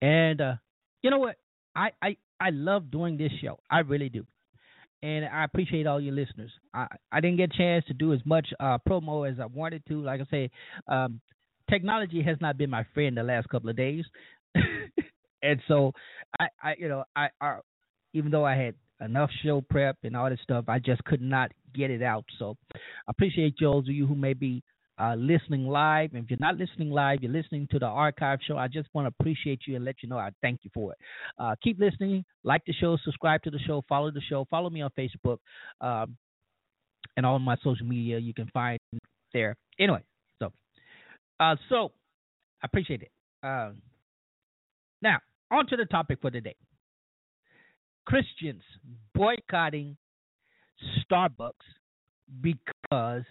[0.01, 0.53] and uh,
[1.01, 1.37] you know what?
[1.75, 3.59] I, I I love doing this show.
[3.69, 4.25] I really do,
[5.01, 6.51] and I appreciate all your listeners.
[6.73, 9.83] I I didn't get a chance to do as much uh, promo as I wanted
[9.87, 10.01] to.
[10.01, 10.51] Like I say,
[10.87, 11.21] um,
[11.69, 14.05] technology has not been my friend the last couple of days,
[15.41, 15.93] and so
[16.39, 17.59] I I you know I, I
[18.13, 21.51] even though I had enough show prep and all this stuff, I just could not
[21.73, 22.25] get it out.
[22.39, 24.63] So I appreciate those of you who may be
[24.99, 26.11] uh, listening live.
[26.13, 28.57] And if you're not listening live, you're listening to the archive show.
[28.57, 30.97] I just want to appreciate you and let you know I thank you for it.
[31.37, 34.81] Uh, keep listening, like the show, subscribe to the show, follow the show, follow me
[34.81, 35.37] on Facebook,
[35.81, 36.15] um,
[37.17, 38.79] and all my social media you can find
[39.33, 39.55] there.
[39.79, 40.03] Anyway,
[40.39, 40.51] so
[41.39, 41.91] uh, so
[42.61, 43.11] I appreciate it.
[43.41, 43.81] Um,
[45.01, 45.17] now
[45.51, 46.55] on to the topic for today.
[48.05, 48.63] Christians
[49.13, 49.97] boycotting
[51.11, 51.51] Starbucks
[52.41, 53.23] because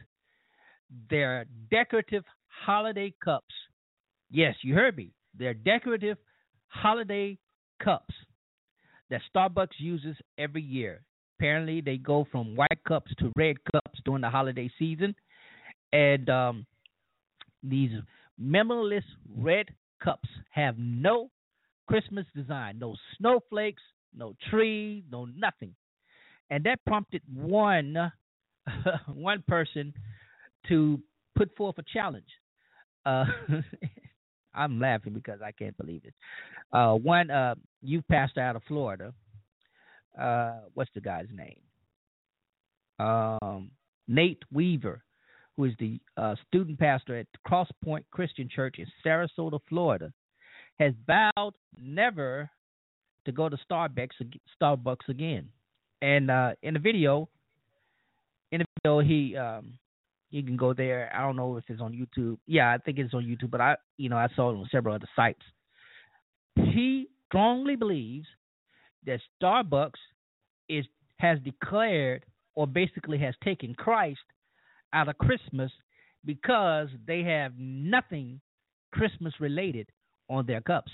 [1.10, 3.54] their decorative holiday cups
[4.32, 5.12] Yes, you heard me.
[5.38, 6.16] They're decorative
[6.68, 7.38] holiday
[7.84, 8.14] cups
[9.10, 11.02] that Starbucks uses every year.
[11.38, 15.14] Apparently, they go from white cups to red cups during the holiday season,
[15.92, 16.66] and um,
[17.62, 17.90] these
[18.40, 19.04] memoryless
[19.36, 19.66] red
[20.02, 21.30] cups have no
[21.86, 23.82] Christmas design, no snowflakes,
[24.16, 25.74] no tree, no nothing,
[26.48, 28.10] and that prompted one
[29.14, 29.92] one person
[30.68, 31.00] to
[31.36, 32.28] put forth a challenge.
[33.04, 33.24] Uh,
[34.54, 36.14] I'm laughing because I can't believe it.
[36.72, 39.12] Uh, one uh, youth pastor out of Florida.
[40.18, 41.60] Uh, what's the guy's name?
[42.98, 43.70] Um,
[44.08, 45.02] Nate Weaver,
[45.56, 50.12] who is the uh, student pastor at Crosspoint Christian Church in Sarasota, Florida,
[50.78, 52.50] has vowed never
[53.24, 54.10] to go to Starbucks
[54.60, 55.48] Starbucks again.
[56.02, 57.28] And uh, in the video,
[58.50, 59.78] in the video, he um,
[60.32, 61.12] you can go there.
[61.14, 62.38] I don't know if it's on YouTube.
[62.46, 64.94] Yeah, I think it's on YouTube, but I you know I saw it on several
[64.94, 65.42] other sites.
[66.56, 68.26] He strongly believes
[69.06, 70.00] that Starbucks
[70.68, 70.86] is
[71.18, 74.20] has declared or basically has taken Christ
[74.92, 75.70] out of Christmas
[76.24, 78.40] because they have nothing
[78.92, 79.88] Christmas related
[80.28, 80.92] on their cups.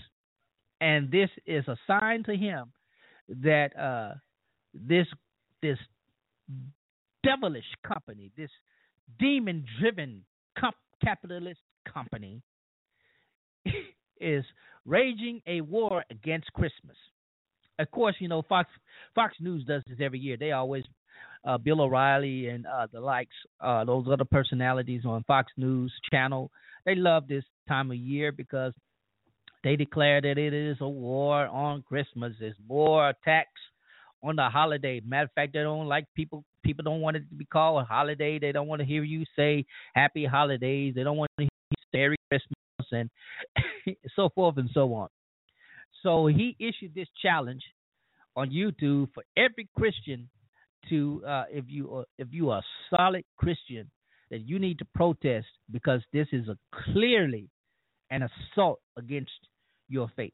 [0.81, 2.73] And this is a sign to him
[3.29, 4.15] that uh,
[4.75, 5.07] this
[5.63, 5.79] this
[7.23, 8.51] devilish company, this
[9.19, 10.25] demon driven
[10.59, 11.61] comp- capitalist
[11.93, 12.43] company
[14.21, 14.45] is
[14.85, 16.97] raging a war against Christmas.
[17.79, 18.69] Of course, you know Fox
[19.15, 20.37] Fox News does this every year.
[20.37, 20.85] They always
[21.45, 26.51] uh, Bill O'Reilly and uh, the likes, uh, those other personalities on Fox News channel.
[26.85, 28.73] They love this time of year because
[29.65, 32.35] they declare that it is a war on Christmas.
[32.39, 33.61] There's more attacks
[34.23, 35.01] on the holiday.
[35.05, 36.45] Matter of fact, they don't like people.
[36.65, 38.39] People don't want it to be called a holiday.
[38.39, 40.95] They don't want to hear you say Happy Holidays.
[40.95, 43.11] They don't want to hear you say Merry Christmas
[43.87, 45.09] and so forth and so on.
[46.03, 47.63] So he issued this challenge
[48.37, 50.29] on YouTube for every Christian
[50.89, 53.91] to, uh, if you are, if you are a solid Christian,
[54.31, 56.59] that you need to protest because this is a
[56.93, 57.49] clearly
[58.11, 59.31] an assault against
[59.89, 60.33] your faith.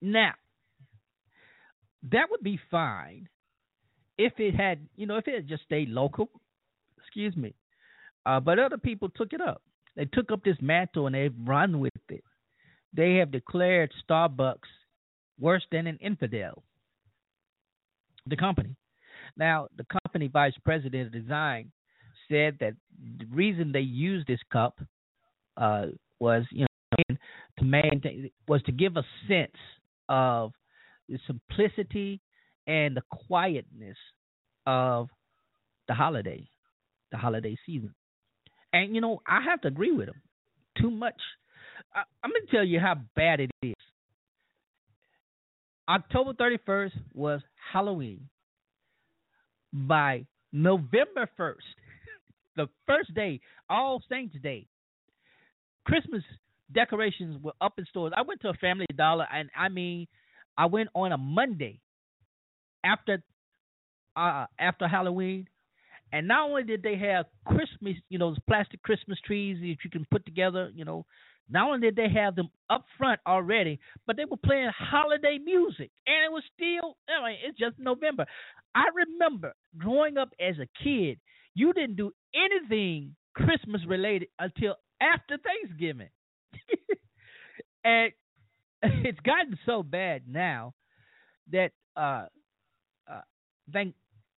[0.00, 0.32] Now,
[2.10, 3.28] that would be fine
[4.18, 6.30] if it had, you know, if it had just stayed local.
[6.98, 7.54] Excuse me.
[8.26, 9.62] Uh, but other people took it up.
[9.96, 12.24] They took up this mantle and they've run with it.
[12.92, 14.68] They have declared Starbucks
[15.38, 16.62] worse than an infidel.
[18.26, 18.76] The company.
[19.36, 21.72] Now, the company vice president of design
[22.28, 22.74] said that
[23.18, 24.80] the reason they used this cup
[25.56, 25.86] uh,
[26.18, 26.66] was, you
[27.08, 27.16] know,
[27.58, 29.56] to maintain was to give a sense
[30.08, 30.52] of
[31.10, 32.20] the simplicity
[32.66, 33.96] and the quietness
[34.66, 35.08] of
[35.88, 36.48] the holiday,
[37.10, 37.94] the holiday season.
[38.72, 40.22] And you know, I have to agree with him.
[40.78, 41.20] Too much.
[41.94, 43.74] I, I'm to tell you how bad it is.
[45.88, 47.40] October 31st was
[47.72, 48.28] Halloween.
[49.72, 51.54] By November 1st,
[52.56, 54.66] the first day, All Saints Day,
[55.84, 56.22] Christmas
[56.72, 58.12] decorations were up in stores.
[58.16, 60.06] I went to a Family Dollar, and I mean,
[60.56, 61.80] I went on a Monday
[62.84, 63.22] after
[64.16, 65.48] uh, after Halloween,
[66.12, 69.90] and not only did they have Christmas, you know, those plastic Christmas trees that you
[69.90, 71.06] can put together, you know,
[71.48, 75.90] not only did they have them up front already, but they were playing holiday music,
[76.06, 78.26] and it was still, I mean, it's just November.
[78.74, 81.18] I remember growing up as a kid,
[81.54, 86.08] you didn't do anything Christmas related until after Thanksgiving.
[87.84, 88.12] and
[89.04, 90.72] it's gotten so bad now
[91.52, 92.26] that uh,
[93.10, 93.20] uh,
[93.72, 93.94] thank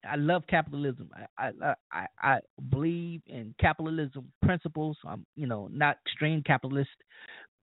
[0.09, 1.11] I love capitalism.
[1.39, 2.39] I, I I I
[2.71, 4.97] believe in capitalism principles.
[5.07, 6.91] I'm you know not extreme capitalist,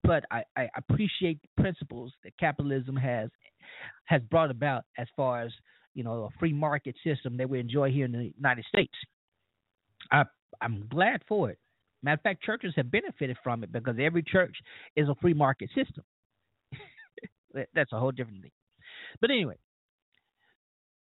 [0.03, 3.29] but I, I appreciate the principles that capitalism has
[4.05, 5.51] has brought about as far as
[5.95, 8.95] you know a free market system that we enjoy here in the United States.
[10.11, 10.23] I
[10.61, 11.59] I'm glad for it.
[12.03, 14.55] Matter of fact, churches have benefited from it because every church
[14.95, 16.05] is a free market system.
[17.73, 18.51] That's a whole different thing.
[19.21, 19.57] But anyway,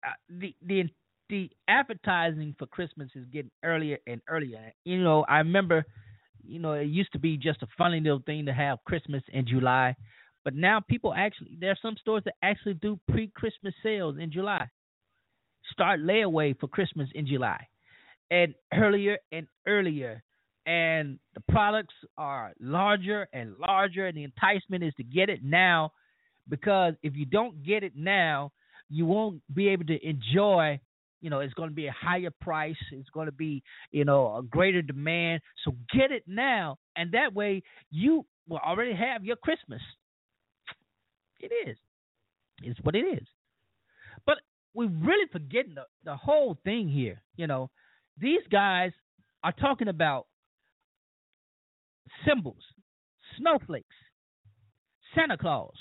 [0.07, 0.85] uh, the the
[1.29, 4.73] the advertising for Christmas is getting earlier and earlier.
[4.85, 5.85] You know, I remember,
[6.43, 9.47] you know, it used to be just a funny little thing to have Christmas in
[9.47, 9.97] July,
[10.45, 14.69] but now people actually there are some stores that actually do pre-Christmas sales in July.
[15.73, 17.67] Start layaway for Christmas in July,
[18.31, 20.23] and earlier and earlier.
[20.65, 25.93] And the products are larger and larger, and the enticement is to get it now
[26.49, 28.53] because if you don't get it now,
[28.89, 30.81] you won't be able to enjoy
[31.23, 32.77] You know, it's going to be a higher price.
[32.91, 33.63] It's going to be,
[33.93, 35.41] you know, a greater demand.
[35.65, 39.81] So get it now, and that way you will already have your Christmas.
[41.39, 41.77] It is.
[42.63, 43.27] It's what it is.
[44.27, 44.39] But
[44.75, 47.23] we're really forgetting the, the whole thing here.
[47.37, 47.71] You know,
[48.19, 48.91] these guys
[49.45, 50.27] are talking about
[52.27, 52.63] symbols,
[53.39, 53.95] snowflakes,
[55.15, 55.75] Santa Claus,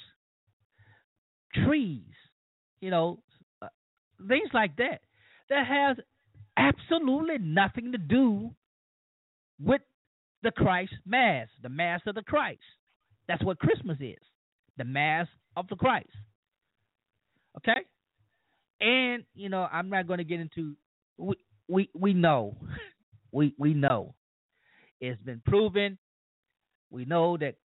[1.54, 2.14] trees,
[2.80, 3.20] you know,
[3.62, 3.68] uh,
[4.28, 5.02] things like that
[5.50, 5.98] that has
[6.58, 8.52] absolutely nothing to do
[9.60, 9.82] with
[10.44, 12.62] the Christ Mass, the Mass of the Christ.
[13.28, 14.22] That's what Christmas is,
[14.78, 16.10] the Mass of the Christ.
[17.58, 17.82] Okay?
[18.80, 20.76] And, you know, I'm not going to get into
[21.18, 21.36] we
[21.68, 22.58] we we know.
[23.34, 24.14] We we know.
[25.00, 25.98] It's been proven.
[26.90, 27.56] We know that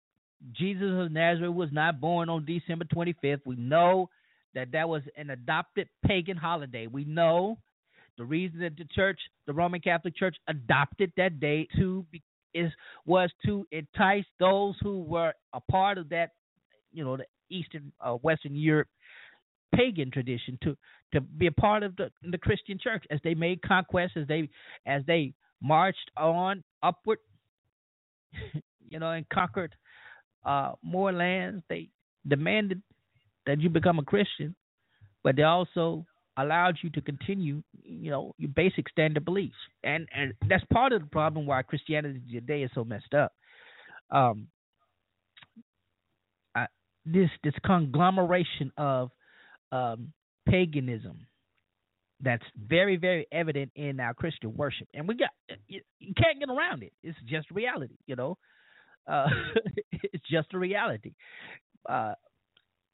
[0.53, 3.41] Jesus of Nazareth was not born on December 25th.
[3.47, 4.11] We know
[4.55, 6.87] that that was an adopted pagan holiday.
[6.87, 7.59] We know
[8.19, 12.05] the reason that the church, the Roman Catholic Church, adopted that day to
[12.55, 12.73] is
[13.05, 16.31] was to entice those who were a part of that,
[16.93, 18.89] you know, the Eastern, uh, Western Europe
[19.75, 20.77] pagan tradition to
[21.13, 24.49] to be a part of the the Christian church as they made conquests, as they
[24.87, 27.19] as they marched on upward,
[28.89, 29.75] you know, and conquered
[30.47, 31.63] uh, more lands.
[31.69, 31.91] They
[32.27, 32.83] demanded
[33.47, 34.55] that you become a Christian,
[35.23, 36.07] but they also
[36.39, 41.03] allowed you to continue, you know, your basic standard beliefs, and and that's part of
[41.03, 43.33] the problem why Christianity today is so messed up.
[44.11, 44.49] Um,
[46.55, 46.67] I,
[47.05, 49.11] this this conglomeration of
[49.73, 50.13] um,
[50.49, 51.27] paganism
[52.21, 55.31] that's very very evident in our Christian worship, and we got
[55.69, 56.93] you, you can't get around it.
[57.03, 58.39] It's just reality, you know.
[59.07, 59.29] Uh,
[59.93, 61.13] it's just a reality.
[61.89, 62.15] Uh,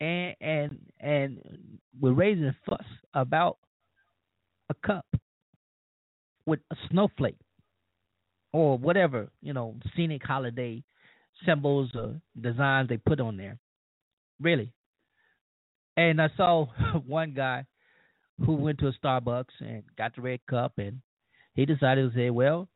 [0.00, 1.38] and and and
[2.00, 2.84] we're raising a fuss
[3.14, 3.58] about
[4.68, 5.06] a cup
[6.44, 7.36] with a snowflake
[8.52, 10.82] or whatever you know scenic holiday
[11.46, 13.58] symbols or designs they put on there.
[14.40, 14.72] Really.
[15.96, 16.66] And I saw
[17.06, 17.66] one guy
[18.44, 21.00] who went to a Starbucks and got the red cup, and
[21.54, 22.68] he decided to say, "Well,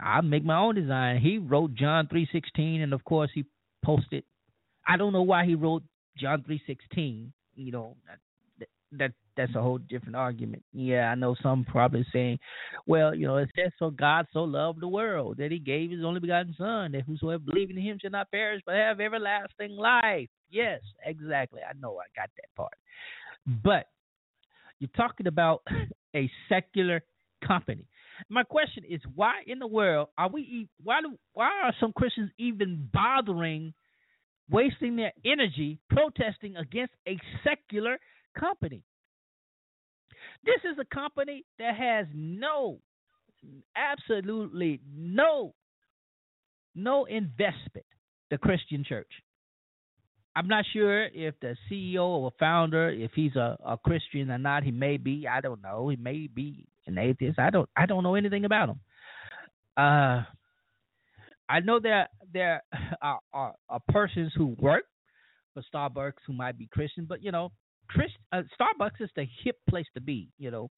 [0.00, 3.44] I'll make my own design." He wrote John three sixteen, and of course he
[3.84, 4.24] posted.
[4.86, 5.82] I don't know why he wrote
[6.16, 7.32] John three sixteen.
[7.54, 7.96] You know,
[8.58, 10.62] that, that that's a whole different argument.
[10.72, 12.38] Yeah, I know some probably saying,
[12.86, 16.04] well, you know, it says so God so loved the world that he gave his
[16.04, 20.28] only begotten son that whosoever believes in him shall not perish but have everlasting life.
[20.50, 21.60] Yes, exactly.
[21.68, 22.74] I know I got that part.
[23.46, 23.86] But
[24.78, 25.62] you're talking about
[26.16, 27.02] a secular
[27.46, 27.86] company.
[28.28, 32.30] My question is why in the world are we why do why are some Christians
[32.38, 33.74] even bothering
[34.50, 37.98] wasting their energy protesting against a secular
[38.38, 38.82] company?
[40.44, 42.78] This is a company that has no,
[43.76, 45.54] absolutely no,
[46.74, 47.86] no investment.
[48.30, 49.10] The Christian Church.
[50.34, 54.62] I'm not sure if the CEO or founder, if he's a, a Christian or not.
[54.62, 55.28] He may be.
[55.30, 55.90] I don't know.
[55.90, 57.38] He may be an atheist.
[57.38, 57.68] I don't.
[57.76, 58.80] I don't know anything about them.
[59.76, 60.22] Uh,
[61.48, 62.62] I know that there
[63.02, 64.84] are, are, are persons who work
[65.54, 67.52] for Starbucks who might be Christian, but you know,
[67.88, 70.28] Chris, uh, Starbucks is the hip place to be.
[70.38, 70.70] You know,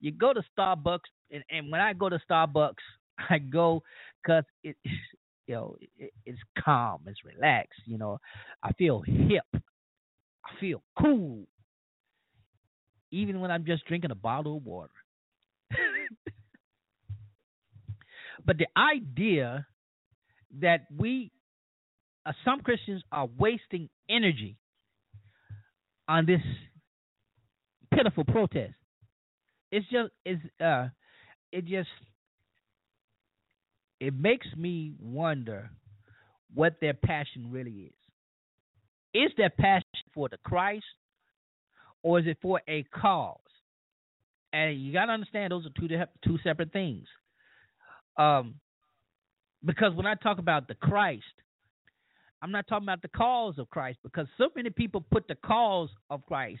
[0.00, 1.00] you go to Starbucks,
[1.30, 2.74] and, and when I go to Starbucks,
[3.30, 3.82] I go
[4.22, 4.76] because it,
[5.46, 7.80] you know, it, it's calm, it's relaxed.
[7.84, 8.18] You know,
[8.62, 11.44] I feel hip, I feel cool,
[13.10, 14.90] even when I'm just drinking a bottle of water.
[18.44, 19.66] But the idea
[20.60, 21.30] that we,
[22.26, 24.56] uh, some Christians, are wasting energy
[26.08, 26.40] on this
[27.94, 28.74] pitiful protest.
[29.70, 30.88] It's just it's uh
[31.50, 31.88] it just
[34.00, 35.70] it makes me wonder
[36.52, 37.92] what their passion really is.
[39.14, 40.84] Is their passion for the Christ
[42.02, 43.38] or is it for a cause?
[44.52, 45.88] And you got to understand those are two
[46.24, 47.06] two separate things.
[48.16, 48.54] Um
[49.64, 51.24] because when I talk about the Christ,
[52.42, 55.90] I'm not talking about the cause of Christ because so many people put the cause
[56.10, 56.60] of Christ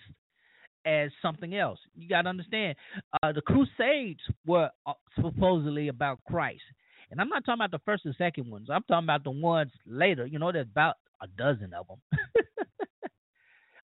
[0.86, 1.78] as something else.
[1.96, 2.76] You got to understand,
[3.22, 6.62] uh, the Crusades were uh, supposedly about Christ.
[7.10, 8.68] And I'm not talking about the first and second ones.
[8.70, 10.24] I'm talking about the ones later.
[10.24, 11.98] You know, there's about a dozen of them.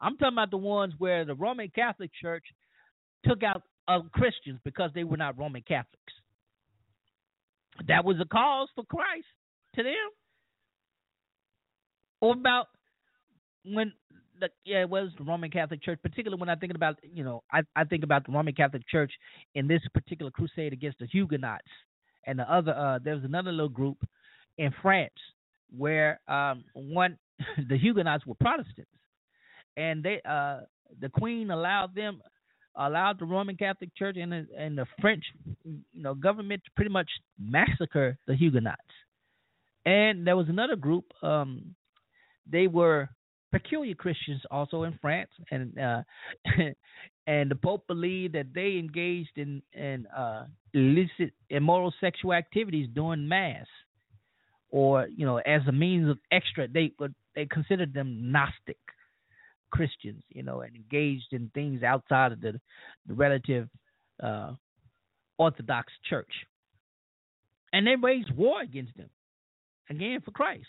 [0.01, 2.45] I'm talking about the ones where the Roman Catholic Church
[3.25, 6.12] took out uh, Christians because they were not Roman Catholics.
[7.87, 9.26] That was a cause for Christ
[9.76, 10.11] to them
[12.20, 12.66] or about
[13.64, 13.93] when
[14.41, 15.99] the, yeah, it was the Roman Catholic Church.
[16.03, 19.12] Particularly when I think about, you know, I I think about the Roman Catholic Church
[19.55, 21.66] in this particular crusade against the Huguenots,
[22.26, 22.72] and the other.
[22.72, 23.99] Uh, there was another little group
[24.59, 25.12] in France
[25.76, 27.18] where um, one
[27.68, 28.91] the Huguenots were Protestants,
[29.76, 30.61] and they uh,
[31.01, 32.20] the Queen allowed them
[32.79, 35.24] allowed the Roman Catholic Church and the, and the French,
[35.64, 38.81] you know, government to pretty much massacre the Huguenots.
[39.85, 41.05] And there was another group.
[41.22, 41.74] Um,
[42.51, 43.09] they were
[43.53, 46.03] peculiar Christians also in France, and uh,
[47.26, 53.26] and the Pope believed that they engaged in in uh, illicit, immoral sexual activities during
[53.29, 53.66] Mass,
[54.70, 56.68] or you know, as a means of extra.
[56.68, 56.93] They
[57.35, 58.79] they considered them Gnostic
[59.71, 62.61] Christians, you know, and engaged in things outside of the,
[63.07, 63.69] the relative
[64.23, 64.53] uh,
[65.39, 66.33] Orthodox Church,
[67.73, 69.11] and they waged war against them.
[69.91, 70.66] Again for Christ.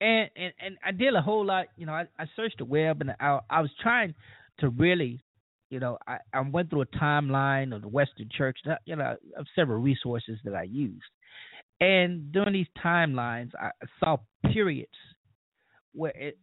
[0.00, 1.66] And and and I did a whole lot.
[1.76, 4.14] You know, I, I searched the web and I I was trying
[4.60, 5.20] to really,
[5.68, 9.46] you know, I, I went through a timeline of the Western Church, you know, of
[9.54, 11.04] several resources that I used,
[11.80, 13.70] and during these timelines, I
[14.00, 14.16] saw
[14.50, 14.90] periods
[15.92, 16.38] where it,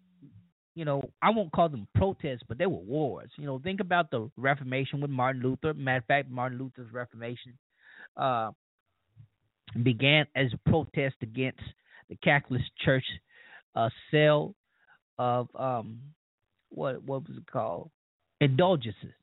[0.76, 3.30] you know, I won't call them protests, but they were wars.
[3.38, 5.74] You know, think about the Reformation with Martin Luther.
[5.74, 7.58] Matter of fact, Martin Luther's Reformation
[8.18, 8.52] uh,
[9.84, 11.62] began as a protest against
[12.10, 13.06] the Catholic Church
[13.76, 14.56] a sale
[15.18, 16.00] of um
[16.70, 17.90] what what was it called
[18.42, 19.14] indulgences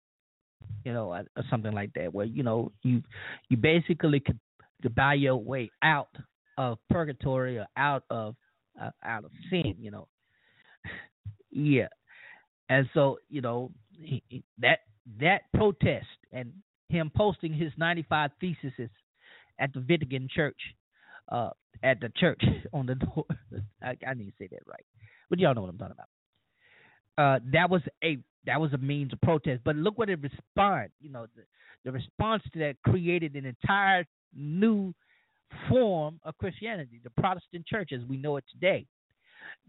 [0.84, 3.02] you know or something like that where you know you
[3.48, 4.38] you basically could,
[4.82, 6.08] could buy your way out
[6.58, 8.34] of purgatory or out of
[8.80, 10.06] uh, out of sin you know
[11.50, 11.88] yeah
[12.68, 13.70] and so you know
[14.02, 14.22] he,
[14.58, 14.80] that
[15.20, 16.52] that protest and
[16.88, 18.72] him posting his 95 theses
[19.58, 20.58] at the Vatican Church
[21.30, 21.50] uh,
[21.82, 22.42] at the church
[22.72, 23.24] on the door.
[23.82, 24.84] I, I need to say that right,
[25.28, 26.08] but y'all know what I'm talking about.
[27.18, 30.92] Uh, that was a that was a means of protest, but look what it responded.
[31.00, 31.42] You know, the,
[31.84, 34.94] the response to that created an entire new
[35.68, 38.86] form of Christianity, the Protestant church as we know it today.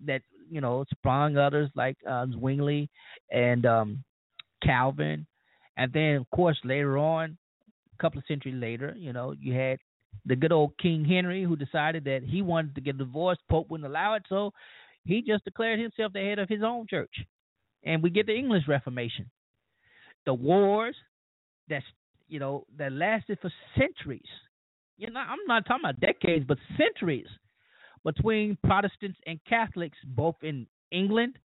[0.05, 2.89] That you know sprung others like uh, Zwingli
[3.31, 4.03] and um,
[4.63, 5.25] Calvin,
[5.77, 7.37] and then of course later on,
[7.93, 9.79] a couple of centuries later, you know, you had
[10.25, 13.89] the good old King Henry, who decided that he wanted to get divorced, Pope wouldn't
[13.89, 14.51] allow it, so
[15.05, 17.13] he just declared himself the head of his own church.
[17.83, 19.29] And we get the English Reformation.
[20.25, 20.95] The wars
[21.67, 21.85] that's
[22.27, 24.21] you know that lasted for centuries.
[24.97, 27.25] You know, I'm not talking about decades, but centuries
[28.03, 31.37] between Protestants and Catholics, both in England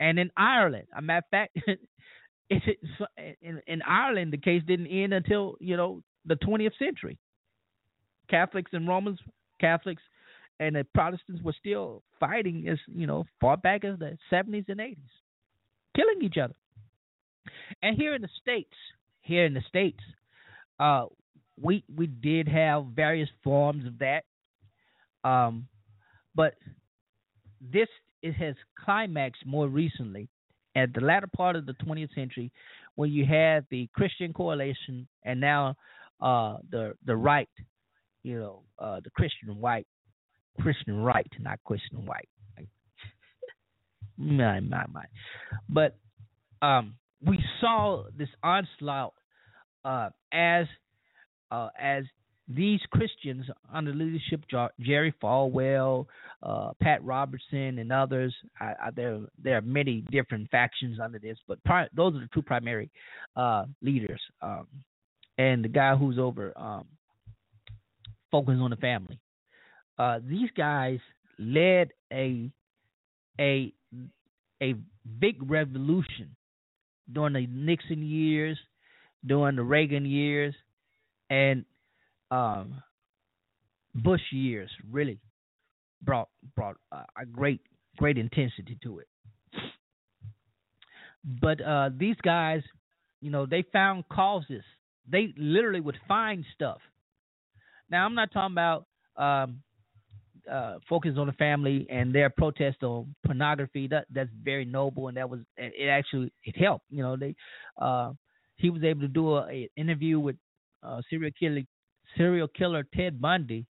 [0.00, 0.86] and in Ireland.
[0.96, 1.58] A matter of fact,
[2.50, 7.18] in, in Ireland, the case didn't end until you know the 20th century.
[8.30, 9.18] Catholics and Romans,
[9.60, 10.02] Catholics
[10.60, 14.80] and the Protestants were still fighting as you know far back as the 70s and
[14.80, 14.96] 80s,
[15.96, 16.54] killing each other.
[17.82, 18.74] And here in the states,
[19.20, 20.00] here in the states,
[20.80, 21.06] uh,
[21.60, 24.24] we we did have various forms of that,
[25.24, 25.68] um,
[26.38, 26.54] but
[27.60, 27.88] this
[28.22, 30.28] it has climaxed more recently
[30.74, 32.50] at the latter part of the 20th century,
[32.94, 35.74] when you had the Christian Coalition and now
[36.20, 37.48] uh, the the right
[38.22, 39.86] you know, uh, the Christian white,
[40.60, 42.28] Christian right, not Christian white.
[44.16, 45.04] my, my, my.
[45.68, 45.96] But
[46.60, 49.14] um, we saw this onslaught
[49.84, 50.66] uh, as
[51.50, 52.04] uh, as
[52.48, 54.42] these Christians under leadership
[54.80, 56.06] Jerry Falwell,
[56.42, 58.34] uh, Pat Robertson, and others.
[58.58, 62.28] I, I, there there are many different factions under this, but pri- those are the
[62.32, 62.90] two primary
[63.36, 64.20] uh, leaders.
[64.40, 64.66] Um,
[65.36, 66.86] and the guy who's over um,
[68.30, 69.18] focus on the family.
[69.98, 70.98] Uh, these guys
[71.38, 72.50] led a
[73.40, 73.72] a
[74.62, 74.74] a
[75.20, 76.34] big revolution
[77.12, 78.58] during the Nixon years,
[79.24, 80.54] during the Reagan years,
[81.30, 81.64] and
[82.30, 82.82] um,
[83.94, 84.70] Bush years.
[84.90, 85.18] Really
[86.02, 87.60] brought brought uh, a great
[87.96, 89.08] great intensity to it.
[91.24, 92.62] But uh, these guys,
[93.20, 94.62] you know, they found causes.
[95.10, 96.80] They literally would find stuff
[97.90, 99.60] now, I'm not talking about um,
[100.50, 103.88] uh, focus on the family and their protest on pornography.
[103.88, 105.88] That that's very noble, and that was it.
[105.88, 106.84] Actually, it helped.
[106.90, 107.34] You know, they
[107.80, 108.12] uh,
[108.56, 110.36] he was able to do a, a interview with
[110.82, 111.62] uh, serial killer
[112.18, 113.64] serial killer Ted Bundy,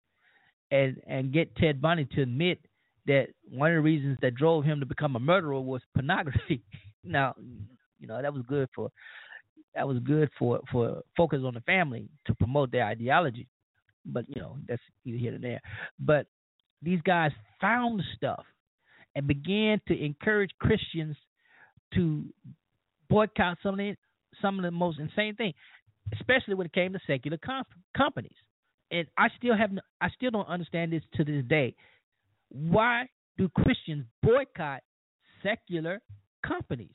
[0.72, 2.58] and and get Ted Bundy to admit
[3.06, 6.62] that one of the reasons that drove him to become a murderer was pornography.
[7.04, 7.34] now,
[8.00, 8.90] you know, that was good for
[9.76, 13.46] that was good for for focus on the family to promote their ideology
[14.08, 15.60] but you know that's either here or there.
[15.98, 16.26] But
[16.82, 17.30] these guys
[17.60, 18.44] found stuff
[19.14, 21.16] and began to encourage Christians
[21.94, 22.24] to
[23.08, 23.96] boycott some of the
[24.42, 25.54] some of the most insane things,
[26.14, 28.36] especially when it came to secular comp- companies.
[28.90, 31.74] And I still have I still don't understand this to this day.
[32.48, 33.06] Why
[33.36, 34.82] do Christians boycott
[35.42, 36.00] secular
[36.46, 36.94] companies?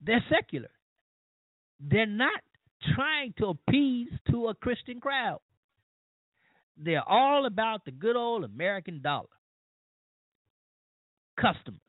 [0.00, 0.70] They're secular.
[1.80, 2.40] They're not
[2.94, 5.40] trying to appease to a Christian crowd.
[6.76, 9.26] They're all about the good old American dollar.
[11.40, 11.80] Customers,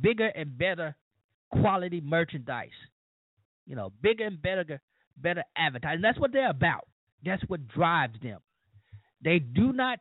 [0.00, 0.96] bigger and better
[1.50, 2.68] quality merchandise.
[3.70, 4.80] You know, bigger and better
[5.16, 6.02] better advertising.
[6.02, 6.88] That's what they're about.
[7.24, 8.40] That's what drives them.
[9.22, 10.00] They do not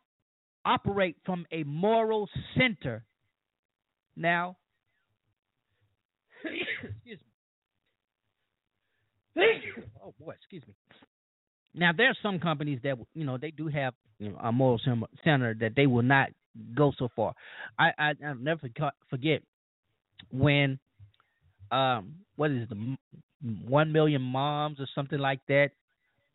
[0.65, 3.03] operate from a moral center.
[4.15, 4.57] Now,
[6.43, 7.19] excuse
[9.35, 9.43] me.
[10.03, 10.73] oh boy, excuse me.
[11.75, 14.81] Now there are some companies that you know they do have you know, a moral
[15.23, 16.29] center that they will not
[16.73, 17.35] go so far.
[17.77, 18.67] I I I'll never
[19.11, 19.43] forget
[20.31, 20.79] when
[21.71, 22.97] um what is the
[23.65, 25.71] one million moms or something like that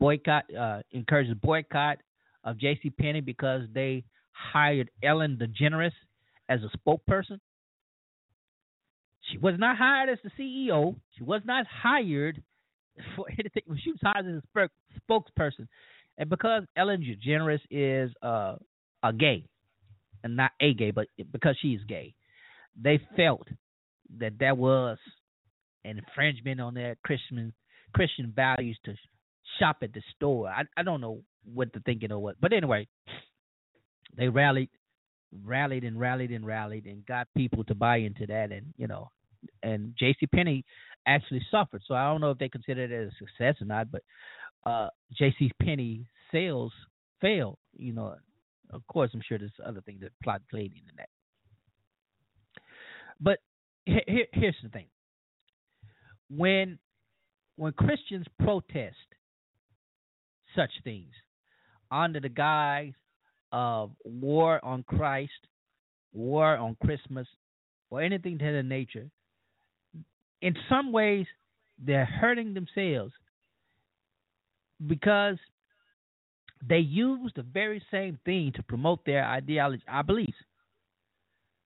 [0.00, 1.98] boycott uh encourages boycott
[2.44, 2.90] of J.C.
[2.90, 5.92] Penney because they hired Ellen DeGeneres
[6.48, 7.40] as a spokesperson.
[9.30, 10.94] She was not hired as the CEO.
[11.16, 12.42] She was not hired
[13.16, 13.62] for anything.
[13.82, 14.68] She was hired as a
[15.10, 15.66] spokesperson,
[16.18, 18.56] and because Ellen DeGeneres is uh,
[19.02, 19.46] a gay,
[20.22, 22.14] and not a gay, but because she is gay,
[22.80, 23.48] they felt
[24.18, 24.98] that that was
[25.84, 27.52] infringement on their Christian
[27.94, 28.94] Christian values to
[29.58, 30.48] shop at the store.
[30.48, 32.86] I I don't know what the thinking or what, but anyway,
[34.16, 34.70] they rallied,
[35.44, 39.10] rallied and rallied and rallied and got people to buy into that, and you know,
[39.62, 40.26] and J.C.
[40.26, 40.64] Penney
[41.06, 41.82] actually suffered.
[41.86, 44.02] So I don't know if they consider it a success or not, but
[44.64, 45.50] uh, J.C.
[45.62, 46.72] Penney sales
[47.20, 47.58] failed.
[47.76, 48.16] You know,
[48.70, 51.08] of course, I'm sure there's other things that plot played into that.
[53.20, 53.38] But
[53.84, 54.86] here, here's the thing:
[56.30, 56.78] when
[57.56, 58.96] when Christians protest
[60.56, 61.12] such things
[61.90, 62.92] under the guise
[63.52, 65.32] of war on Christ,
[66.12, 67.28] war on Christmas,
[67.90, 69.08] or anything to that nature,
[70.42, 71.26] in some ways
[71.78, 73.12] they're hurting themselves
[74.86, 75.38] because
[76.68, 80.32] they use the very same thing to promote their ideology, our beliefs.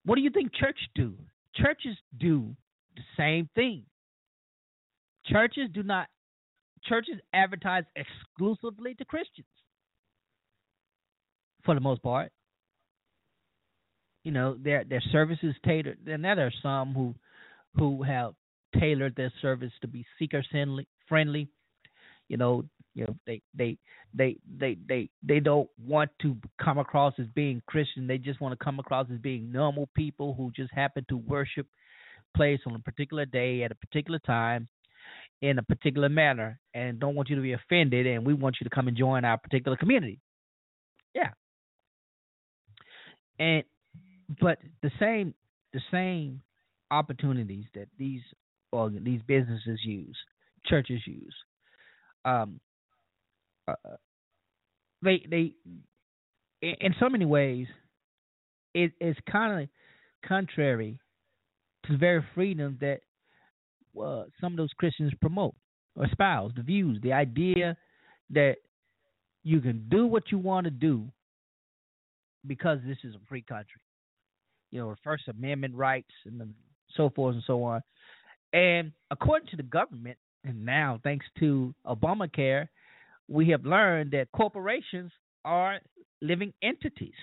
[0.04, 1.14] What do you think church do?
[1.54, 2.54] Churches do
[2.96, 3.84] the same thing.
[5.31, 6.09] Churches do not
[6.85, 9.47] churches advertise exclusively to Christians
[11.64, 12.31] for the most part.
[14.24, 17.14] You know, their their services tailored and there are some who
[17.76, 18.35] who have
[18.79, 20.43] tailored their service to be seeker
[21.09, 21.49] friendly.
[22.29, 22.64] You know,
[22.95, 23.79] you know they they
[24.14, 28.07] they they they they don't want to come across as being Christian.
[28.07, 31.66] They just want to come across as being normal people who just happen to worship
[32.37, 34.68] place on a particular day at a particular time
[35.41, 38.64] in a particular manner and don't want you to be offended and we want you
[38.64, 40.20] to come and join our particular community.
[41.14, 41.30] Yeah.
[43.39, 43.62] And
[44.41, 45.34] but the same
[45.72, 46.43] the same
[46.91, 48.22] opportunities that these
[48.72, 50.16] or these businesses use,
[50.66, 51.34] churches use,
[52.24, 52.61] um,
[53.68, 53.74] uh,
[55.03, 55.55] they they
[56.62, 57.66] in so many ways
[58.74, 59.68] it is kind of
[60.28, 60.99] contrary
[61.84, 63.01] to the very freedom that
[64.03, 65.55] uh, some of those Christians promote
[65.96, 67.76] or espouse the views, the idea
[68.30, 68.57] that
[69.42, 71.07] you can do what you want to do
[72.46, 73.80] because this is a free country.
[74.70, 76.55] You know, First Amendment rights and
[76.96, 77.82] so forth and so on.
[78.53, 82.68] And according to the government, and now thanks to Obamacare,
[83.28, 85.12] we have learned that corporations
[85.44, 85.78] are
[86.22, 87.14] living entities.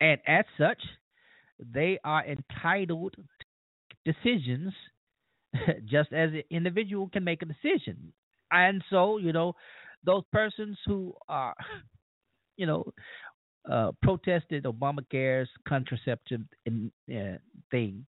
[0.00, 0.80] And as such,
[1.72, 4.72] they are entitled to decisions
[5.84, 8.12] just as an individual can make a decision.
[8.50, 9.54] And so, you know,
[10.04, 11.54] those persons who are,
[12.56, 12.92] you know,
[13.70, 17.36] uh, protested Obamacare's contraceptive in, uh,
[17.70, 18.06] thing,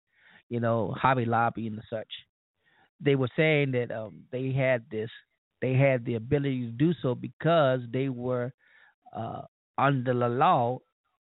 [0.49, 2.07] you know, Hobby Lobby and such.
[2.99, 5.09] They were saying that um, they had this,
[5.61, 8.53] they had the ability to do so because they were
[9.15, 9.41] uh,
[9.77, 10.79] under the law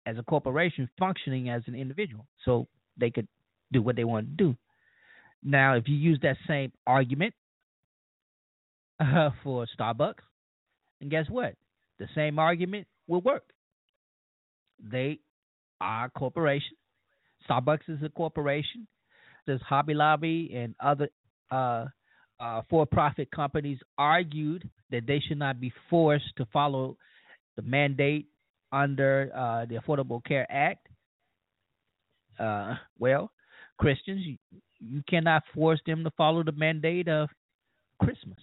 [0.05, 2.67] as a corporation functioning as an individual, so
[2.97, 3.27] they could
[3.71, 4.57] do what they wanted to do.
[5.45, 7.35] Now, if you use that same argument
[8.99, 10.23] uh, for Starbucks,
[10.99, 11.53] and guess what?
[11.99, 13.43] The same argument will work.
[14.83, 15.19] They
[15.79, 16.75] are a corporation.
[17.47, 18.87] Starbucks is a corporation.
[19.45, 21.09] There's Hobby Lobby and other
[21.51, 21.85] uh,
[22.39, 26.97] uh, for-profit companies argued that they should not be forced to follow
[27.55, 28.27] the mandate
[28.71, 30.87] under uh, the Affordable Care Act.
[32.39, 33.31] Uh, well,
[33.77, 34.37] Christians,
[34.79, 37.29] you, cannot force them to follow the mandate of
[38.01, 38.37] Christmas.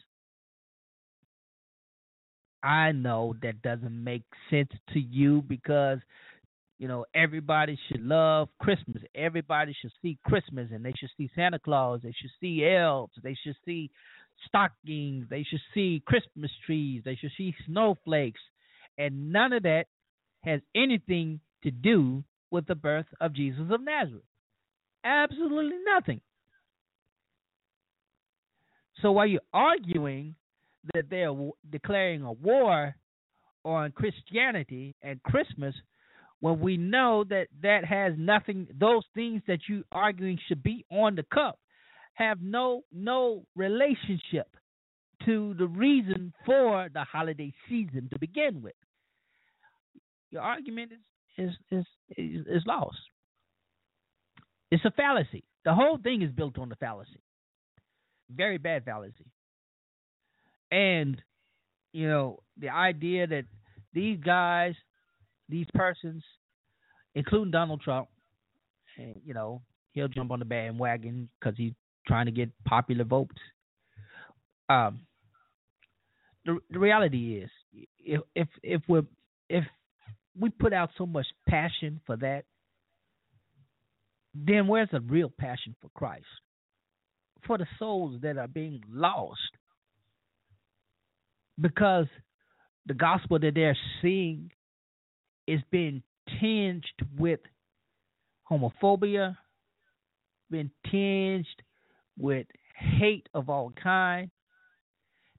[2.62, 5.99] I know that doesn't make sense to you because
[6.78, 9.03] you know everybody should love Christmas.
[9.14, 13.37] Everybody should see Christmas and they should see Santa Claus, they should see elves, they
[13.43, 13.91] should see
[14.47, 18.41] stockings, they should see Christmas trees, they should see snowflakes.
[18.99, 19.87] And none of that
[20.45, 24.22] has anything to do with the birth of Jesus of Nazareth.
[25.05, 26.20] Absolutely nothing.
[29.00, 30.34] So while you're arguing
[30.94, 31.34] that they're
[31.70, 32.94] declaring a war
[33.64, 35.74] on Christianity and Christmas,
[36.40, 41.14] when we know that that has nothing, those things that you arguing should be on
[41.14, 41.59] the cup
[42.14, 44.48] have no no relationship
[45.24, 48.74] to the reason for the holiday season to begin with.
[50.30, 50.92] Your argument
[51.38, 51.84] is is
[52.16, 52.98] is is, lost.
[54.72, 55.44] It's a fallacy.
[55.66, 57.20] The whole thing is built on the fallacy.
[58.34, 59.26] Very bad fallacy.
[60.70, 61.20] And,
[61.92, 63.44] you know, the idea that
[63.92, 64.72] these guys,
[65.50, 66.24] these persons,
[67.14, 68.08] including Donald Trump,
[68.96, 69.60] you know,
[69.92, 71.74] he'll jump on the bandwagon because he's
[72.06, 73.36] trying to get popular votes.
[74.70, 75.00] Um,
[76.46, 77.50] the, the reality is,
[77.98, 79.02] if if if we
[79.50, 79.64] if
[80.40, 82.44] we put out so much passion for that,
[84.35, 86.26] then where's the real passion for Christ?
[87.47, 89.41] For the souls that are being lost
[91.61, 92.07] because
[92.87, 94.51] the gospel that they're seeing
[95.47, 96.03] is being
[96.41, 96.85] tinged
[97.18, 97.41] with
[98.51, 99.37] homophobia,
[100.51, 101.47] being tinged
[102.18, 104.30] with hate of all kind,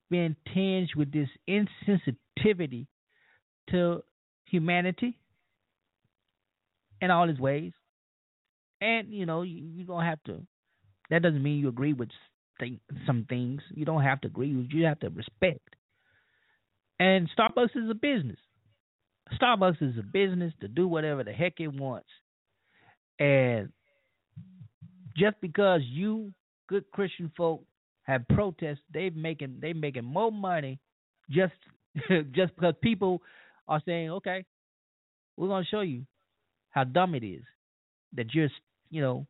[0.10, 2.88] being tinged with this insensitivity
[3.70, 4.04] to
[4.46, 5.18] humanity
[7.02, 7.74] in all its ways.
[8.84, 10.42] And you know, you, don't have to.
[11.10, 12.10] That doesn't mean you agree with
[12.60, 13.62] th- some things.
[13.74, 14.54] You don't have to agree.
[14.54, 14.68] with.
[14.72, 15.76] You have to respect.
[17.00, 18.40] And Starbucks is a business.
[19.42, 22.10] Starbucks is a business to do whatever the heck it wants.
[23.20, 23.70] And
[25.16, 26.34] just because you
[26.68, 27.64] good Christian folk
[28.04, 30.78] have protests, they making they making more money
[31.30, 31.54] just
[32.34, 33.22] just because people
[33.70, 34.44] are saying, okay,
[35.38, 36.06] we're gonna show you
[36.72, 37.44] how dumb it is
[38.16, 38.50] that you're
[38.94, 39.26] you know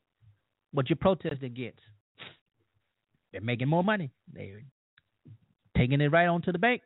[0.71, 1.79] what you're protesting against.
[3.31, 4.11] They're making more money.
[4.31, 4.61] They're
[5.77, 6.81] taking it right onto the bank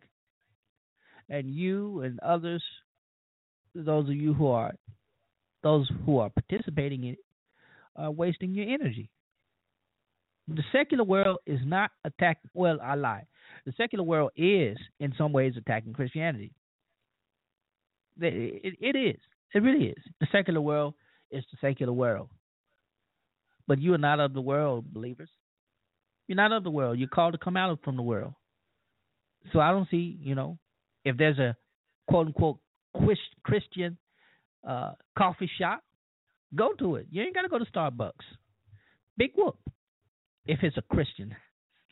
[1.29, 2.63] and you and others,
[3.75, 4.73] those of you who are
[5.63, 7.19] those who are participating in it,
[7.95, 9.09] are wasting your energy.
[10.47, 12.49] The secular world is not attacking.
[12.53, 13.25] Well, I lie.
[13.65, 16.53] The secular world is, in some ways, attacking Christianity.
[18.21, 19.19] It, it, it is.
[19.53, 20.03] It really is.
[20.21, 20.93] The secular world
[21.31, 22.29] is the secular world.
[23.67, 25.29] But you are not of the world, believers.
[26.27, 26.99] You're not of the world.
[26.99, 28.33] You're called to come out from the world.
[29.53, 30.57] So I don't see, you know,
[31.05, 31.55] if there's a
[32.09, 32.59] quote unquote
[33.43, 33.97] Christian
[34.67, 35.83] uh, coffee shop,
[36.55, 37.07] go to it.
[37.11, 38.11] You ain't got to go to Starbucks.
[39.17, 39.57] Big whoop.
[40.45, 41.35] If it's a Christian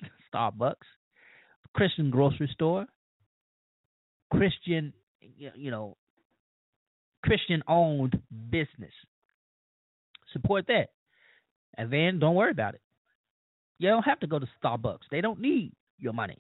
[0.33, 0.75] Starbucks,
[1.73, 2.85] Christian grocery store,
[4.31, 4.93] Christian,
[5.37, 5.97] you know,
[7.23, 8.19] Christian owned
[8.49, 8.93] business.
[10.33, 10.89] Support that.
[11.77, 12.81] And then don't worry about it.
[13.79, 14.99] You don't have to go to Starbucks.
[15.11, 16.37] They don't need your money.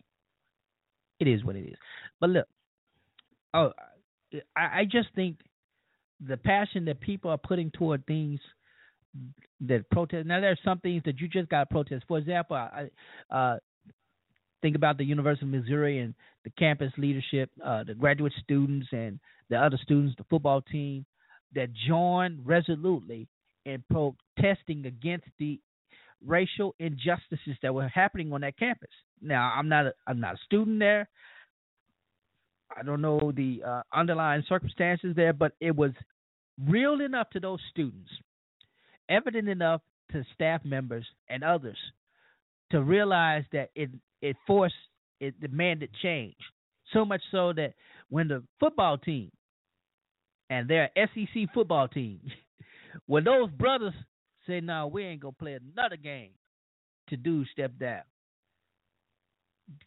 [1.19, 1.77] It is what it is.
[2.19, 2.47] But look,
[3.53, 3.71] oh,
[4.55, 5.37] I, I just think
[6.25, 8.39] the passion that people are putting toward things
[9.61, 10.27] that protest.
[10.27, 12.03] Now, there are some things that you just got to protest.
[12.07, 12.89] For example, I
[13.29, 13.57] uh,
[14.61, 16.13] think about the University of Missouri and
[16.43, 19.19] the campus leadership, uh, the graduate students and
[19.49, 21.05] the other students, the football team
[21.53, 23.27] that joined resolutely
[23.65, 25.59] in protesting against the
[26.25, 28.89] racial injustices that were happening on that campus.
[29.21, 31.09] Now, I'm not a, I'm not a student there.
[32.75, 35.91] I don't know the uh, underlying circumstances there, but it was
[36.67, 38.09] real enough to those students,
[39.09, 41.77] evident enough to staff members and others
[42.71, 43.89] to realize that it
[44.21, 44.75] it forced
[45.19, 46.35] it demanded change.
[46.93, 47.73] So much so that
[48.09, 49.31] when the football team
[50.49, 52.19] and their SEC football team,
[53.07, 53.93] when those brothers
[54.47, 56.31] say, "No, we ain't gonna play another game,"
[57.07, 58.03] to do step down.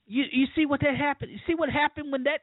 [0.07, 1.33] You you see what that happened?
[1.33, 2.41] You see what happened when that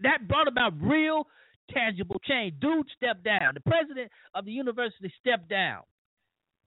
[0.00, 1.26] that brought about real
[1.70, 2.58] tangible change.
[2.60, 3.54] Dude stepped down.
[3.54, 5.82] The president of the university stepped down.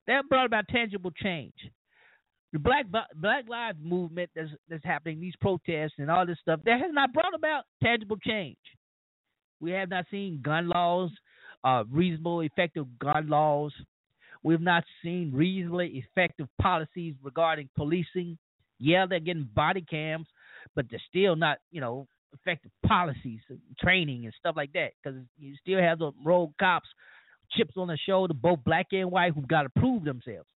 [0.06, 1.54] That brought about tangible change.
[2.54, 6.80] The Black Black Lives movement that's that's happening, these protests and all this stuff, that
[6.80, 8.58] has not brought about tangible change.
[9.60, 11.12] We have not seen gun laws,
[11.68, 13.74] uh, reasonable, effective gun laws.
[14.43, 18.38] We've not seen reasonably effective policies regarding policing.
[18.80, 20.28] Yeah, they're getting body cams,
[20.76, 23.39] but they're still not, you know, effective policies,
[23.80, 24.91] training, and stuff like that.
[25.03, 26.88] Because you still have the rogue cops,
[27.51, 30.47] chips on their shoulder, both black and white, who've got to prove themselves.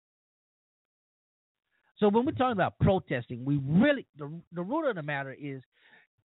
[1.98, 5.62] So when we're talking about protesting, we really the the root of the matter is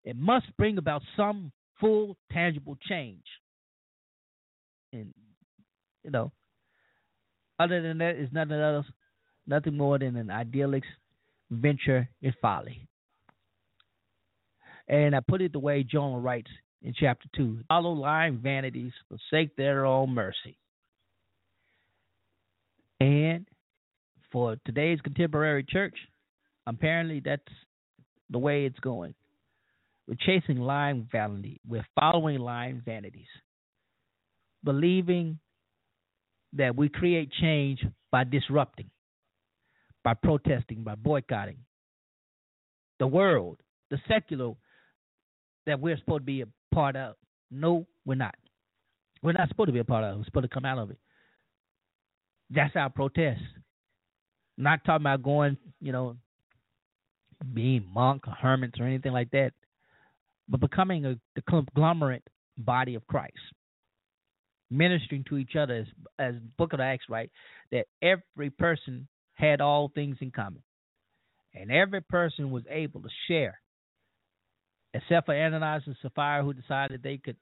[0.03, 3.23] it must bring about some full tangible change.
[4.95, 5.13] And
[6.03, 6.31] you know,
[7.59, 8.85] other than that, it's nothing else,
[9.47, 10.83] nothing more than an idyllic
[11.49, 12.87] venture in folly.
[14.87, 16.51] And I put it the way John writes
[16.83, 20.57] in chapter 2 follow lying vanities, forsake their own mercy.
[22.99, 23.45] And
[24.31, 25.95] for today's contemporary church,
[26.67, 27.41] apparently that's
[28.29, 29.15] the way it's going.
[30.07, 31.59] We're chasing lying vanity.
[31.67, 33.27] We're following lying vanities,
[34.65, 35.39] believing
[36.53, 38.89] that we create change by disrupting,
[40.03, 41.57] by protesting, by boycotting.
[42.99, 43.59] The world,
[43.91, 44.53] the secular
[45.65, 47.15] that we're supposed to be a part of.
[47.51, 48.35] No, we're not.
[49.21, 50.17] We're not supposed to be a part of it.
[50.19, 50.97] We're supposed to come out of it.
[52.49, 53.41] That's our protest.
[54.57, 56.17] not talking about going, you know,
[57.53, 59.51] being monk or hermits or anything like that,
[60.47, 62.23] but becoming a the conglomerate
[62.57, 63.33] body of Christ,
[64.77, 65.87] ministering to each other as,
[66.19, 67.31] as Book of Acts, right?
[67.71, 70.63] That every person had all things in common,
[71.53, 73.59] and every person was able to share
[74.95, 77.35] except for Ananias and Sapphira, who decided they could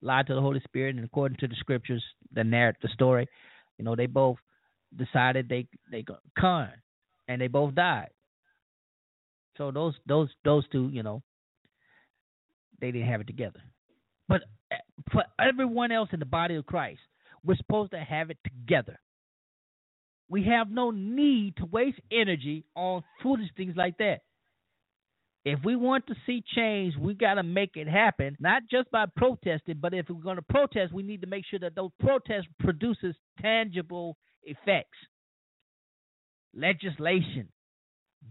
[0.00, 3.28] lie to the Holy Spirit, and according to the scriptures, the narrative, the story,
[3.78, 4.36] you know, they both
[4.96, 6.04] decided they they
[6.38, 6.70] con,
[7.28, 8.10] and they both died.
[9.58, 11.22] So those those those two, you know,
[12.80, 13.60] they didn't have it together.
[14.28, 14.42] But
[15.12, 17.00] for everyone else in the body of Christ,
[17.44, 18.98] we're supposed to have it together.
[20.28, 24.20] We have no need to waste energy on foolish things like that.
[25.44, 29.06] If we want to see change, we got to make it happen, not just by
[29.16, 32.46] protesting, but if we're going to protest, we need to make sure that those protests
[32.60, 34.98] produces tangible effects.
[36.54, 37.48] Legislation,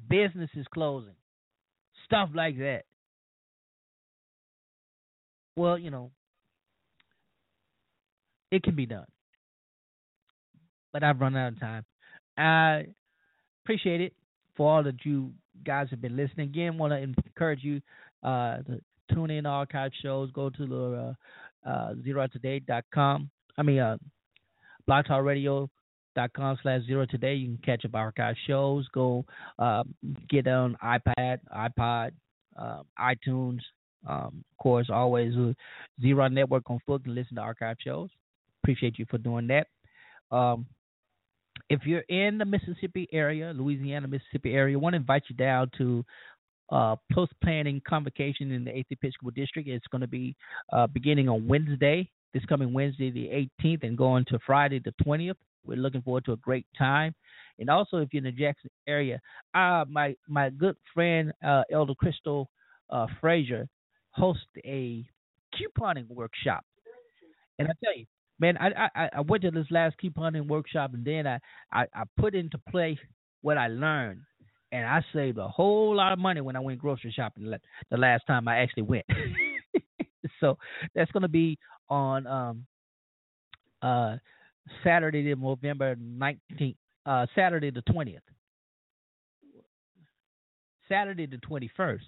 [0.08, 1.16] businesses closing,
[2.06, 2.84] stuff like that.
[5.56, 6.12] Well, you know,
[8.52, 9.06] it can be done.
[10.92, 11.86] But I've run out of time.
[12.38, 12.88] I
[13.64, 14.14] appreciate it
[14.56, 15.32] for all that you
[15.64, 16.50] guys have been listening.
[16.50, 17.82] Again, want to encourage you
[18.24, 18.82] uh, to
[19.14, 20.32] tune in archive shows.
[20.32, 21.16] Go to the
[21.66, 23.30] uh, uh, zeratoday.com.
[23.58, 23.98] I mean, uh,
[24.90, 27.36] blogtalkradio.com slash Zera Today.
[27.36, 28.88] You can catch up archive shows.
[28.94, 29.26] Go
[29.60, 29.84] uh,
[30.30, 32.12] get on iPad, iPod,
[32.58, 33.60] uh, iTunes.
[34.08, 35.54] Um, of course, always uh,
[36.02, 38.10] Zera Network on foot and listen to archive shows.
[38.64, 39.68] Appreciate you for doing that.
[40.36, 40.66] Um,
[41.70, 45.70] if you're in the Mississippi area, Louisiana, Mississippi area, I want to invite you down
[45.78, 46.04] to
[46.72, 49.68] uh, post planning convocation in the 8th Episcopal District.
[49.68, 50.36] It's going to be
[50.72, 55.36] uh, beginning on Wednesday, this coming Wednesday, the 18th, and going to Friday, the 20th.
[55.66, 57.14] We're looking forward to a great time.
[57.60, 59.20] And also, if you're in the Jackson area,
[59.54, 62.50] uh, my my good friend uh, Elder Crystal
[62.90, 63.68] uh, Frazier
[64.12, 65.06] hosts a
[65.54, 66.64] couponing workshop.
[67.58, 68.06] And I tell you,
[68.40, 71.40] man, I, I I went to this last couponing workshop and then I,
[71.72, 72.98] I I put into play
[73.42, 74.22] what I learned,
[74.72, 77.54] and I saved a whole lot of money when I went grocery shopping
[77.90, 79.06] the last time I actually went.
[80.40, 80.58] so
[80.96, 81.58] that's going to be
[81.90, 82.66] on um
[83.82, 84.18] uh
[84.84, 88.24] Saturday, the November nineteenth, uh Saturday the twentieth,
[90.88, 92.06] Saturday the twenty first.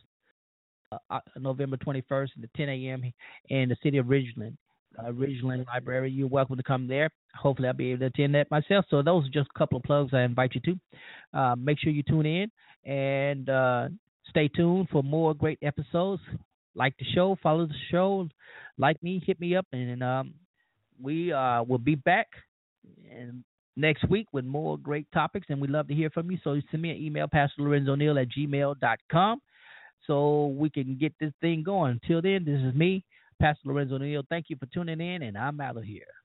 [0.93, 3.13] Uh, uh, November 21st at 10 a.m.
[3.47, 4.57] in the city of Ridgeland
[4.97, 6.11] uh, Ridgeland Library.
[6.11, 7.09] You're welcome to come there.
[7.35, 8.85] Hopefully, I'll be able to attend that myself.
[8.89, 11.39] So those are just a couple of plugs I invite you to.
[11.39, 12.51] Uh, make sure you tune in
[12.89, 13.89] and uh,
[14.29, 16.21] stay tuned for more great episodes.
[16.75, 18.29] Like the show, follow the show,
[18.77, 20.33] like me, hit me up, and um,
[21.01, 22.27] we uh, will be back
[23.75, 25.47] next week with more great topics.
[25.49, 26.37] And we'd love to hear from you.
[26.43, 29.41] So send me an email, Pastor Lorenzo Neal at gmail.com,
[30.07, 31.99] so we can get this thing going.
[32.01, 33.03] Until then, this is me.
[33.41, 34.23] Pastor Lorenzo Neal.
[34.29, 36.20] Thank you for tuning in, and I'm out of here.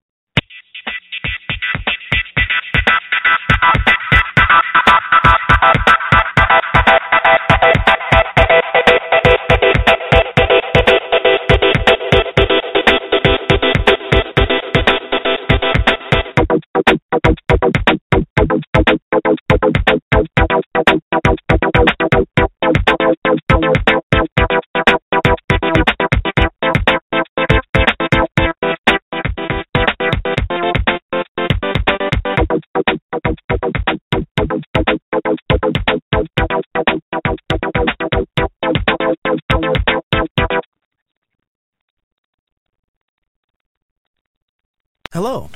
[45.17, 45.49] Hello.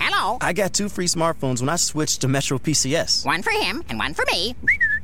[0.00, 0.38] Hello.
[0.40, 3.26] I got two free smartphones when I switched to Metro PCS.
[3.26, 4.56] One for him and one for me.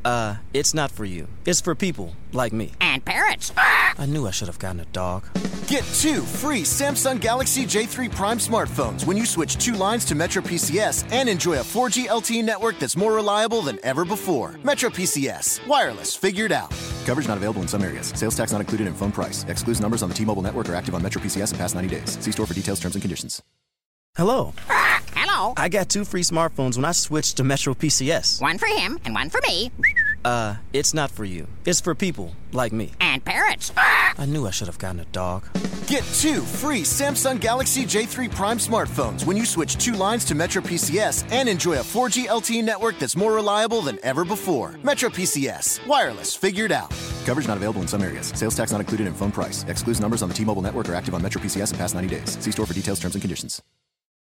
[0.07, 1.29] Uh, it's not for you.
[1.45, 2.73] It's for people like me.
[2.81, 3.53] And parrots.
[3.59, 5.25] I knew I should have gotten a dog.
[5.67, 10.41] Get two free Samsung Galaxy J3 Prime smartphones when you switch two lines to Metro
[10.41, 14.59] PCS and enjoy a 4G LTE network that's more reliable than ever before.
[14.65, 15.67] Metro PCS.
[15.67, 16.71] Wireless figured out.
[17.05, 18.15] Coverage not available in some areas.
[18.17, 19.45] Sales tax not included in phone price.
[19.45, 22.19] Excludes numbers on the T-Mobile network are active on Metro PCS in past 90 days.
[22.25, 23.43] See store for details, terms and conditions.
[24.21, 24.53] Hello.
[25.15, 25.55] Hello.
[25.57, 28.43] I got two free smartphones when I switched to Metro PCS.
[28.43, 29.73] One for him and one for me.
[30.27, 31.47] Uh, it's not for you.
[31.65, 32.93] It's for people like me.
[33.01, 33.73] And parrots.
[33.79, 35.45] I knew I should have gotten a dog.
[35.87, 40.61] Get two free Samsung Galaxy J3 Prime smartphones when you switch two lines to Metro
[40.61, 44.75] PCS and enjoy a 4G LTE network that's more reliable than ever before.
[44.83, 45.87] Metro PCS.
[45.87, 46.91] Wireless figured out.
[47.25, 48.27] Coverage not available in some areas.
[48.37, 49.65] Sales tax not included in phone price.
[49.67, 52.39] Excludes numbers on the T-Mobile network are active on Metro PCS in past 90 days.
[52.45, 53.63] See store for details, terms and conditions.